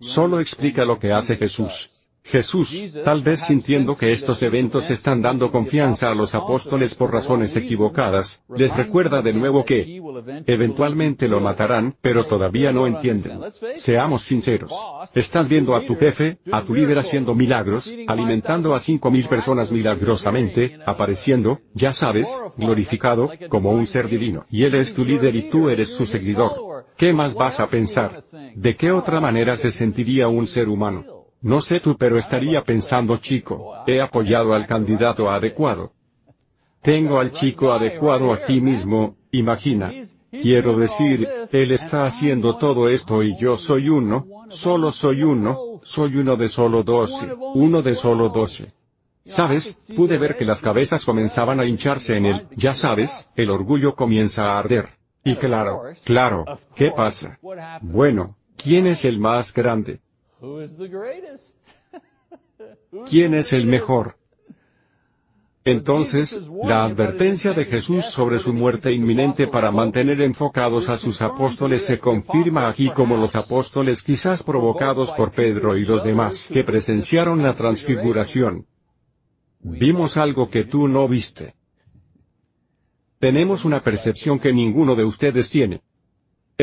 Solo 0.00 0.40
explica 0.40 0.84
lo 0.84 0.98
que 0.98 1.12
hace 1.12 1.36
Jesús. 1.36 2.01
Jesús, 2.24 2.98
tal 3.04 3.22
vez 3.22 3.40
sintiendo 3.40 3.96
que 3.96 4.12
estos 4.12 4.42
eventos 4.42 4.90
están 4.90 5.22
dando 5.22 5.50
confianza 5.50 6.08
a 6.08 6.14
los 6.14 6.34
apóstoles 6.34 6.94
por 6.94 7.12
razones 7.12 7.56
equivocadas, 7.56 8.42
les 8.56 8.74
recuerda 8.76 9.22
de 9.22 9.32
nuevo 9.32 9.64
que 9.64 10.00
eventualmente 10.46 11.28
lo 11.28 11.40
matarán, 11.40 11.96
pero 12.00 12.24
todavía 12.24 12.72
no 12.72 12.86
entienden. 12.86 13.40
Seamos 13.74 14.22
sinceros. 14.22 14.72
Estás 15.14 15.48
viendo 15.48 15.74
a 15.74 15.84
tu 15.84 15.96
jefe, 15.96 16.38
a 16.52 16.62
tu 16.62 16.74
líder 16.74 16.98
haciendo 16.98 17.34
milagros, 17.34 17.92
alimentando 18.06 18.74
a 18.74 18.80
cinco 18.80 19.10
mil 19.10 19.26
personas 19.26 19.72
milagrosamente, 19.72 20.78
apareciendo, 20.86 21.60
ya 21.74 21.92
sabes, 21.92 22.28
glorificado, 22.56 23.30
como 23.48 23.72
un 23.72 23.86
ser 23.86 24.08
divino. 24.08 24.46
Y 24.48 24.64
él 24.64 24.74
es 24.76 24.94
tu 24.94 25.04
líder 25.04 25.34
y 25.34 25.50
tú 25.50 25.68
eres 25.68 25.90
su 25.90 26.06
seguidor. 26.06 26.86
¿Qué 26.96 27.12
más 27.12 27.34
vas 27.34 27.58
a 27.58 27.66
pensar? 27.66 28.22
¿De 28.54 28.76
qué 28.76 28.92
otra 28.92 29.20
manera 29.20 29.56
se 29.56 29.72
sentiría 29.72 30.28
un 30.28 30.46
ser 30.46 30.68
humano? 30.68 31.21
No 31.42 31.60
sé 31.60 31.80
tú 31.80 31.96
pero 31.96 32.16
estaría 32.18 32.62
pensando 32.62 33.16
chico, 33.16 33.74
he 33.86 34.00
apoyado 34.00 34.54
al 34.54 34.66
candidato 34.66 35.28
adecuado. 35.28 35.92
Tengo 36.80 37.18
al 37.18 37.32
chico 37.32 37.72
adecuado 37.72 38.32
aquí 38.32 38.60
mismo, 38.60 39.16
imagina. 39.32 39.90
Quiero 40.30 40.76
decir, 40.76 41.28
él 41.52 41.72
está 41.72 42.06
haciendo 42.06 42.56
todo 42.56 42.88
esto 42.88 43.22
y 43.22 43.36
yo 43.36 43.56
soy 43.56 43.88
uno, 43.88 44.26
solo 44.48 44.90
soy 44.92 45.24
uno, 45.24 45.80
soy 45.82 46.16
uno 46.16 46.36
de 46.36 46.48
solo 46.48 46.82
doce, 46.82 47.28
uno 47.54 47.82
de 47.82 47.94
solo 47.94 48.28
doce. 48.28 48.72
Sabes, 49.24 49.92
pude 49.94 50.18
ver 50.18 50.36
que 50.36 50.44
las 50.44 50.62
cabezas 50.62 51.04
comenzaban 51.04 51.60
a 51.60 51.64
hincharse 51.64 52.16
en 52.16 52.26
él, 52.26 52.46
ya 52.56 52.72
sabes, 52.72 53.28
el 53.36 53.50
orgullo 53.50 53.94
comienza 53.94 54.52
a 54.52 54.58
arder. 54.58 54.88
Y 55.24 55.36
claro, 55.36 55.82
claro, 56.04 56.44
¿qué 56.74 56.90
pasa? 56.90 57.38
Bueno, 57.80 58.36
¿quién 58.56 58.86
es 58.86 59.04
el 59.04 59.20
más 59.20 59.52
grande? 59.52 60.00
¿Quién 63.08 63.34
es 63.34 63.52
el 63.52 63.66
mejor? 63.66 64.16
Entonces, 65.64 66.50
la 66.64 66.84
advertencia 66.84 67.52
de 67.52 67.64
Jesús 67.64 68.06
sobre 68.06 68.40
su 68.40 68.52
muerte 68.52 68.92
inminente 68.92 69.46
para 69.46 69.70
mantener 69.70 70.20
enfocados 70.20 70.88
a 70.88 70.98
sus 70.98 71.22
apóstoles 71.22 71.84
se 71.84 72.00
confirma 72.00 72.68
aquí 72.68 72.90
como 72.90 73.16
los 73.16 73.36
apóstoles 73.36 74.02
quizás 74.02 74.42
provocados 74.42 75.12
por 75.12 75.30
Pedro 75.30 75.76
y 75.76 75.84
los 75.84 76.02
demás 76.02 76.50
que 76.52 76.64
presenciaron 76.64 77.40
la 77.40 77.54
transfiguración. 77.54 78.66
Vimos 79.60 80.16
algo 80.16 80.50
que 80.50 80.64
tú 80.64 80.88
no 80.88 81.06
viste. 81.06 81.54
Tenemos 83.20 83.64
una 83.64 83.78
percepción 83.78 84.40
que 84.40 84.52
ninguno 84.52 84.96
de 84.96 85.04
ustedes 85.04 85.48
tiene. 85.50 85.82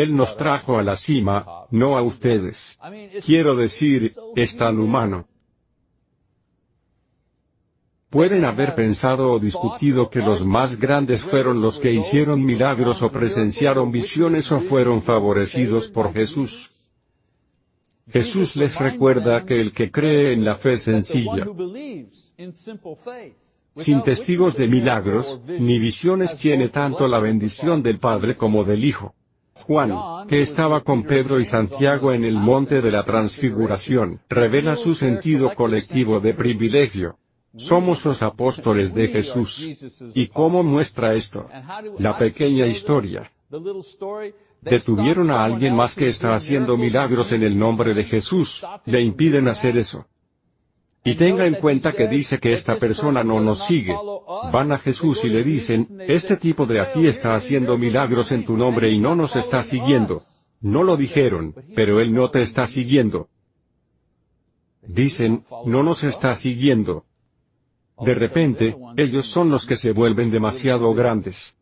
Él 0.01 0.15
nos 0.15 0.37
trajo 0.37 0.79
a 0.79 0.83
la 0.83 0.95
cima, 0.95 1.65
no 1.71 1.97
a 1.97 2.01
ustedes. 2.01 2.79
Quiero 3.25 3.55
decir, 3.55 4.13
es 4.35 4.55
tan 4.55 4.79
humano. 4.79 5.27
Pueden 8.09 8.45
haber 8.45 8.75
pensado 8.75 9.29
o 9.29 9.39
discutido 9.39 10.09
que 10.09 10.19
los 10.19 10.43
más 10.45 10.79
grandes 10.79 11.21
fueron 11.21 11.61
los 11.61 11.79
que 11.79 11.91
hicieron 11.91 12.43
milagros 12.43 13.01
o 13.01 13.11
presenciaron 13.11 13.91
visiones 13.91 14.51
o 14.51 14.61
fueron 14.61 15.01
favorecidos 15.01 15.89
por 15.89 16.13
Jesús. 16.13 16.89
Jesús 18.09 18.55
les 18.55 18.75
recuerda 18.79 19.45
que 19.45 19.59
el 19.61 19.73
que 19.73 19.91
cree 19.91 20.31
en 20.31 20.43
la 20.43 20.55
fe 20.55 20.77
sencilla, 20.77 21.45
sin 23.75 24.01
testigos 24.01 24.55
de 24.55 24.67
milagros, 24.67 25.41
ni 25.59 25.77
visiones 25.77 26.37
tiene 26.37 26.69
tanto 26.69 27.07
la 27.07 27.19
bendición 27.19 27.83
del 27.83 27.99
Padre 27.99 28.35
como 28.35 28.63
del 28.63 28.83
Hijo. 28.85 29.13
Juan, 29.69 30.27
que 30.27 30.41
estaba 30.41 30.81
con 30.81 31.03
Pedro 31.03 31.39
y 31.39 31.45
Santiago 31.45 32.11
en 32.11 32.25
el 32.25 32.33
monte 32.33 32.81
de 32.81 32.89
la 32.89 33.03
transfiguración, 33.03 34.19
revela 34.27 34.75
su 34.75 34.95
sentido 34.95 35.53
colectivo 35.53 36.19
de 36.19 36.33
privilegio. 36.33 37.19
Somos 37.55 38.03
los 38.03 38.23
apóstoles 38.23 38.95
de 38.95 39.09
Jesús. 39.09 39.69
¿Y 40.15 40.25
cómo 40.25 40.63
muestra 40.63 41.13
esto? 41.13 41.47
La 41.99 42.17
pequeña 42.17 42.65
historia. 42.65 43.31
Detuvieron 44.61 45.29
a 45.29 45.43
alguien 45.43 45.75
más 45.75 45.93
que 45.93 46.09
está 46.09 46.33
haciendo 46.33 46.75
milagros 46.75 47.31
en 47.31 47.43
el 47.43 47.59
nombre 47.59 47.93
de 47.93 48.05
Jesús, 48.05 48.65
le 48.85 49.01
impiden 49.01 49.47
hacer 49.47 49.77
eso. 49.77 50.07
Y 51.03 51.15
tenga 51.15 51.47
en 51.47 51.55
cuenta 51.55 51.93
que 51.93 52.07
dice 52.07 52.39
que 52.39 52.53
esta 52.53 52.75
persona 52.75 53.23
no 53.23 53.39
nos 53.39 53.65
sigue. 53.65 53.95
Van 54.51 54.71
a 54.71 54.79
Jesús 54.79 55.23
y 55.23 55.29
le 55.29 55.43
dicen, 55.43 55.87
este 56.07 56.35
tipo 56.35 56.65
de 56.65 56.81
aquí 56.81 57.07
está 57.07 57.35
haciendo 57.35 57.77
milagros 57.77 58.31
en 58.31 58.45
tu 58.45 58.57
nombre 58.57 58.91
y 58.91 58.99
no 58.99 59.15
nos 59.15 59.35
está 59.35 59.63
siguiendo. 59.63 60.21
No 60.61 60.83
lo 60.83 60.97
dijeron, 60.97 61.55
pero 61.73 62.01
él 62.01 62.13
no 62.13 62.29
te 62.31 62.41
está 62.41 62.67
siguiendo. 62.67 63.29
Dicen, 64.81 65.43
no 65.65 65.83
nos 65.83 66.03
está 66.03 66.35
siguiendo. 66.35 67.05
De 68.01 68.13
repente, 68.13 68.75
ellos 68.97 69.25
son 69.25 69.49
los 69.49 69.65
que 69.65 69.77
se 69.77 69.91
vuelven 69.91 70.31
demasiado 70.31 70.93
grandes. 70.93 71.58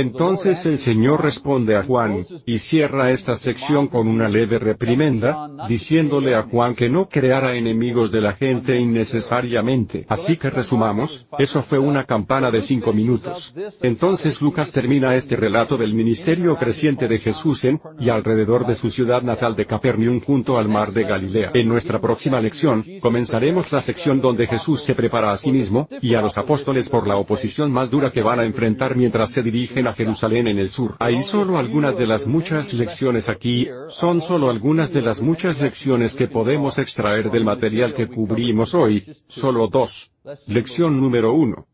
Entonces 0.00 0.64
el 0.64 0.78
Señor 0.78 1.24
responde 1.24 1.74
a 1.74 1.82
Juan, 1.82 2.22
y 2.46 2.60
cierra 2.60 3.10
esta 3.10 3.34
sección 3.34 3.88
con 3.88 4.06
una 4.06 4.28
leve 4.28 4.60
reprimenda, 4.60 5.50
diciéndole 5.68 6.36
a 6.36 6.44
Juan 6.44 6.76
que 6.76 6.88
no 6.88 7.08
creara 7.08 7.56
enemigos 7.56 8.12
de 8.12 8.20
la 8.20 8.34
gente 8.34 8.78
innecesariamente. 8.78 10.06
Así 10.08 10.36
que 10.36 10.50
resumamos, 10.50 11.26
eso 11.40 11.62
fue 11.64 11.80
una 11.80 12.04
campana 12.04 12.52
de 12.52 12.62
cinco 12.62 12.92
minutos. 12.92 13.52
Entonces 13.82 14.40
Lucas 14.40 14.70
termina 14.70 15.16
este 15.16 15.34
relato 15.34 15.76
del 15.76 15.94
ministerio 15.94 16.54
creciente 16.54 17.08
de 17.08 17.18
Jesús 17.18 17.64
en, 17.64 17.80
y 17.98 18.08
alrededor 18.08 18.68
de 18.68 18.76
su 18.76 18.90
ciudad 18.90 19.22
natal 19.22 19.56
de 19.56 19.66
Capernaum 19.66 20.20
junto 20.20 20.58
al 20.58 20.68
mar 20.68 20.92
de 20.92 21.02
Galilea. 21.02 21.50
En 21.54 21.68
nuestra 21.68 22.00
próxima 22.00 22.40
lección, 22.40 22.84
comenzaremos 23.00 23.72
la 23.72 23.82
sección 23.82 24.20
donde 24.20 24.46
Jesús 24.46 24.80
se 24.80 24.94
prepara 24.94 25.32
a 25.32 25.38
sí 25.38 25.50
mismo, 25.50 25.88
y 26.00 26.14
a 26.14 26.22
los 26.22 26.38
apóstoles 26.38 26.88
por 26.88 27.08
la 27.08 27.16
oposición 27.16 27.72
más 27.72 27.90
dura 27.90 28.10
que 28.10 28.22
van 28.22 28.38
a 28.38 28.46
enfrentar 28.46 28.94
mientras 28.94 29.32
se 29.32 29.42
dirigen 29.42 29.87
a 29.88 29.92
Jerusalén 29.92 30.46
en 30.48 30.58
el 30.58 30.68
sur. 30.68 30.96
Hay 30.98 31.22
solo 31.22 31.58
algunas 31.58 31.96
de 31.96 32.06
las 32.06 32.26
muchas 32.26 32.74
lecciones 32.74 33.28
aquí, 33.28 33.68
son 33.88 34.20
solo 34.20 34.50
algunas 34.50 34.92
de 34.92 35.02
las 35.02 35.22
muchas 35.22 35.60
lecciones 35.60 36.14
que 36.14 36.28
podemos 36.28 36.78
extraer 36.78 37.30
del 37.30 37.44
material 37.44 37.94
que 37.94 38.06
cubrimos 38.06 38.74
hoy, 38.74 39.02
solo 39.26 39.68
dos. 39.68 40.12
Lección 40.46 41.00
número 41.00 41.32
uno. 41.32 41.66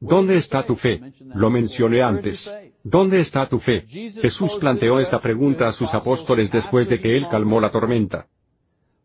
¿Dónde 0.00 0.36
está 0.36 0.64
tu 0.64 0.74
fe? 0.74 1.00
Lo 1.34 1.48
mencioné 1.48 2.02
antes. 2.02 2.54
¿Dónde 2.82 3.20
está 3.20 3.48
tu 3.48 3.58
fe? 3.60 3.84
Jesús 3.86 4.56
planteó 4.56 4.98
esta 4.98 5.20
pregunta 5.20 5.68
a 5.68 5.72
sus 5.72 5.94
apóstoles 5.94 6.50
después 6.50 6.88
de 6.88 7.00
que 7.00 7.16
él 7.16 7.28
calmó 7.30 7.60
la 7.60 7.70
tormenta. 7.70 8.26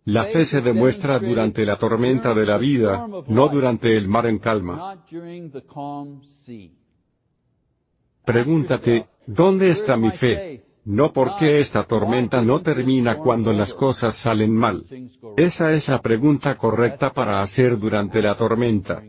La 0.05 0.23
fe 0.23 0.45
se 0.45 0.61
demuestra 0.61 1.19
durante 1.19 1.65
la 1.65 1.75
tormenta 1.75 2.33
de 2.33 2.45
la 2.45 2.57
vida, 2.57 3.05
no 3.27 3.47
durante 3.49 3.95
el 3.95 4.07
mar 4.07 4.25
en 4.25 4.39
calma. 4.39 5.03
Pregúntate, 8.27 9.05
¿dónde 9.25 9.69
está 9.69 9.95
mi 9.95 10.11
fe? 10.11 10.59
No 10.83 11.13
porque 11.13 11.61
esta 11.61 11.83
tormenta 11.83 12.41
no 12.41 12.61
termina 12.61 13.15
cuando 13.15 13.53
las 13.53 13.73
cosas 13.73 14.17
salen 14.17 14.53
mal. 14.53 14.83
Esa 15.37 15.71
es 15.71 15.87
la 15.87 16.01
pregunta 16.01 16.57
correcta 16.57 17.13
para 17.13 17.41
hacer 17.41 17.79
durante 17.79 18.21
la 18.21 18.35
tormenta. 18.35 19.01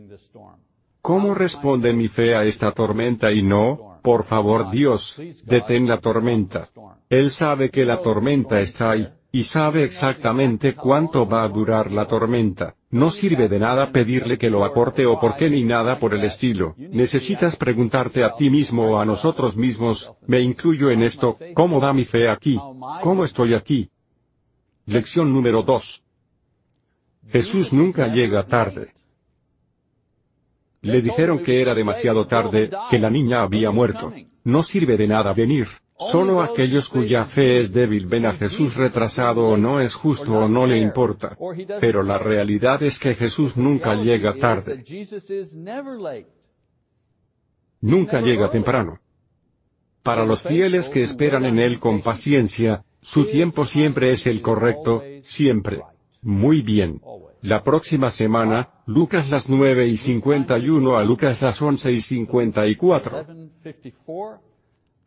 ¿Cómo 1.01 1.33
responde 1.33 1.91
mi 1.91 2.07
fe 2.07 2.33
a 2.33 2.45
esta 2.45 2.71
tormenta 2.71 3.29
y 3.29 3.43
no, 3.43 3.99
por 4.01 4.23
favor 4.23 4.71
Dios, 4.71 5.21
detén 5.45 5.85
la 5.85 5.97
tormenta? 5.97 6.69
Él 7.09 7.31
sabe 7.31 7.69
que 7.69 7.83
la 7.83 8.01
tormenta 8.01 8.61
está 8.61 8.91
ahí 8.91 9.05
y 9.31 9.43
sabe 9.43 9.83
exactamente 9.83 10.75
cuánto 10.75 11.27
va 11.27 11.43
a 11.43 11.49
durar 11.49 11.91
la 11.91 12.07
tormenta. 12.07 12.75
No 12.89 13.11
sirve 13.11 13.47
de 13.47 13.59
nada 13.59 13.91
pedirle 13.91 14.37
que 14.37 14.49
lo 14.49 14.65
acorte 14.65 15.05
o 15.05 15.19
por 15.19 15.35
qué 15.37 15.49
ni 15.49 15.63
nada 15.63 15.99
por 15.99 16.15
el 16.15 16.23
estilo. 16.23 16.73
Necesitas 16.77 17.55
preguntarte 17.55 18.23
a 18.23 18.33
ti 18.33 18.49
mismo 18.49 18.89
o 18.89 18.99
a 18.99 19.05
nosotros 19.05 19.55
mismos, 19.55 20.11
me 20.25 20.39
incluyo 20.39 20.89
en 20.89 21.03
esto, 21.03 21.37
¿cómo 21.53 21.79
va 21.79 21.93
mi 21.93 22.05
fe 22.05 22.27
aquí? 22.27 22.59
¿Cómo 23.01 23.23
estoy 23.23 23.53
aquí? 23.53 23.89
Lección 24.85 25.31
número 25.31 25.61
2. 25.61 26.03
Jesús 27.31 27.71
nunca 27.71 28.07
llega 28.07 28.47
tarde. 28.47 28.91
Le 30.81 31.01
dijeron 31.01 31.43
que 31.43 31.61
era 31.61 31.75
demasiado 31.75 32.25
tarde, 32.25 32.71
que 32.89 32.97
la 32.97 33.11
niña 33.11 33.43
había 33.43 33.69
muerto. 33.69 34.11
No 34.43 34.63
sirve 34.63 34.97
de 34.97 35.07
nada 35.07 35.33
venir. 35.33 35.67
Solo 35.99 36.41
aquellos 36.41 36.87
cuya 36.87 37.25
fe 37.25 37.59
es 37.59 37.73
débil 37.73 38.05
ven 38.07 38.25
a 38.25 38.33
Jesús 38.33 38.75
retrasado 38.75 39.45
o 39.45 39.57
no 39.57 39.81
es 39.81 39.93
justo 39.93 40.31
o 40.33 40.47
no 40.47 40.65
le 40.65 40.77
importa. 40.77 41.37
Pero 41.81 42.03
la 42.03 42.17
realidad 42.17 42.81
es 42.83 42.99
que 42.99 43.15
Jesús 43.15 43.57
nunca 43.57 43.95
llega 43.95 44.33
tarde. 44.33 44.81
Nunca 47.81 48.21
llega 48.21 48.49
temprano. 48.49 48.99
Para 50.01 50.25
los 50.25 50.41
fieles 50.41 50.87
que 50.87 51.03
esperan 51.03 51.43
en 51.45 51.59
Él 51.59 51.79
con 51.79 52.01
paciencia, 52.01 52.85
su 53.01 53.25
tiempo 53.25 53.65
siempre 53.65 54.11
es 54.11 54.25
el 54.25 54.41
correcto, 54.41 55.03
siempre. 55.21 55.81
Muy 56.21 56.61
bien. 56.61 57.01
La 57.41 57.63
próxima 57.63 58.09
semana, 58.11 58.69
Lucas 58.85 59.29
las 59.29 59.49
9 59.49 59.87
y 59.87 59.97
51 59.97 60.97
a 60.97 61.03
Lucas 61.03 61.41
las 61.41 61.61
11 61.61 61.91
y 61.91 62.01
54. 62.01 63.25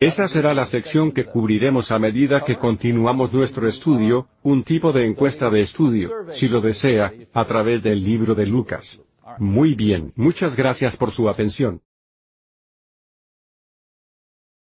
Esa 0.03 0.27
será 0.27 0.53
la 0.53 0.67
sección 0.67 1.13
que 1.13 1.25
cubriremos 1.25 1.93
a 1.93 1.99
medida 2.01 2.41
que 2.41 2.57
continuamos 2.57 3.33
nuestro 3.33 3.69
estudio, 3.69 4.27
un 4.43 4.65
tipo 4.65 4.93
de 4.93 5.07
encuesta 5.07 5.49
de 5.49 5.61
estudio, 5.61 6.11
si 6.33 6.49
lo 6.49 6.61
desea, 6.61 7.13
a 7.33 7.45
través 7.45 7.85
del 7.85 8.03
libro 8.03 8.35
de 8.35 8.47
Lucas. 8.47 9.05
Muy 9.39 9.77
bien, 9.77 10.13
muchas 10.17 10.57
gracias 10.57 10.97
por 10.97 11.13
su 11.13 11.29
atención. 11.29 11.83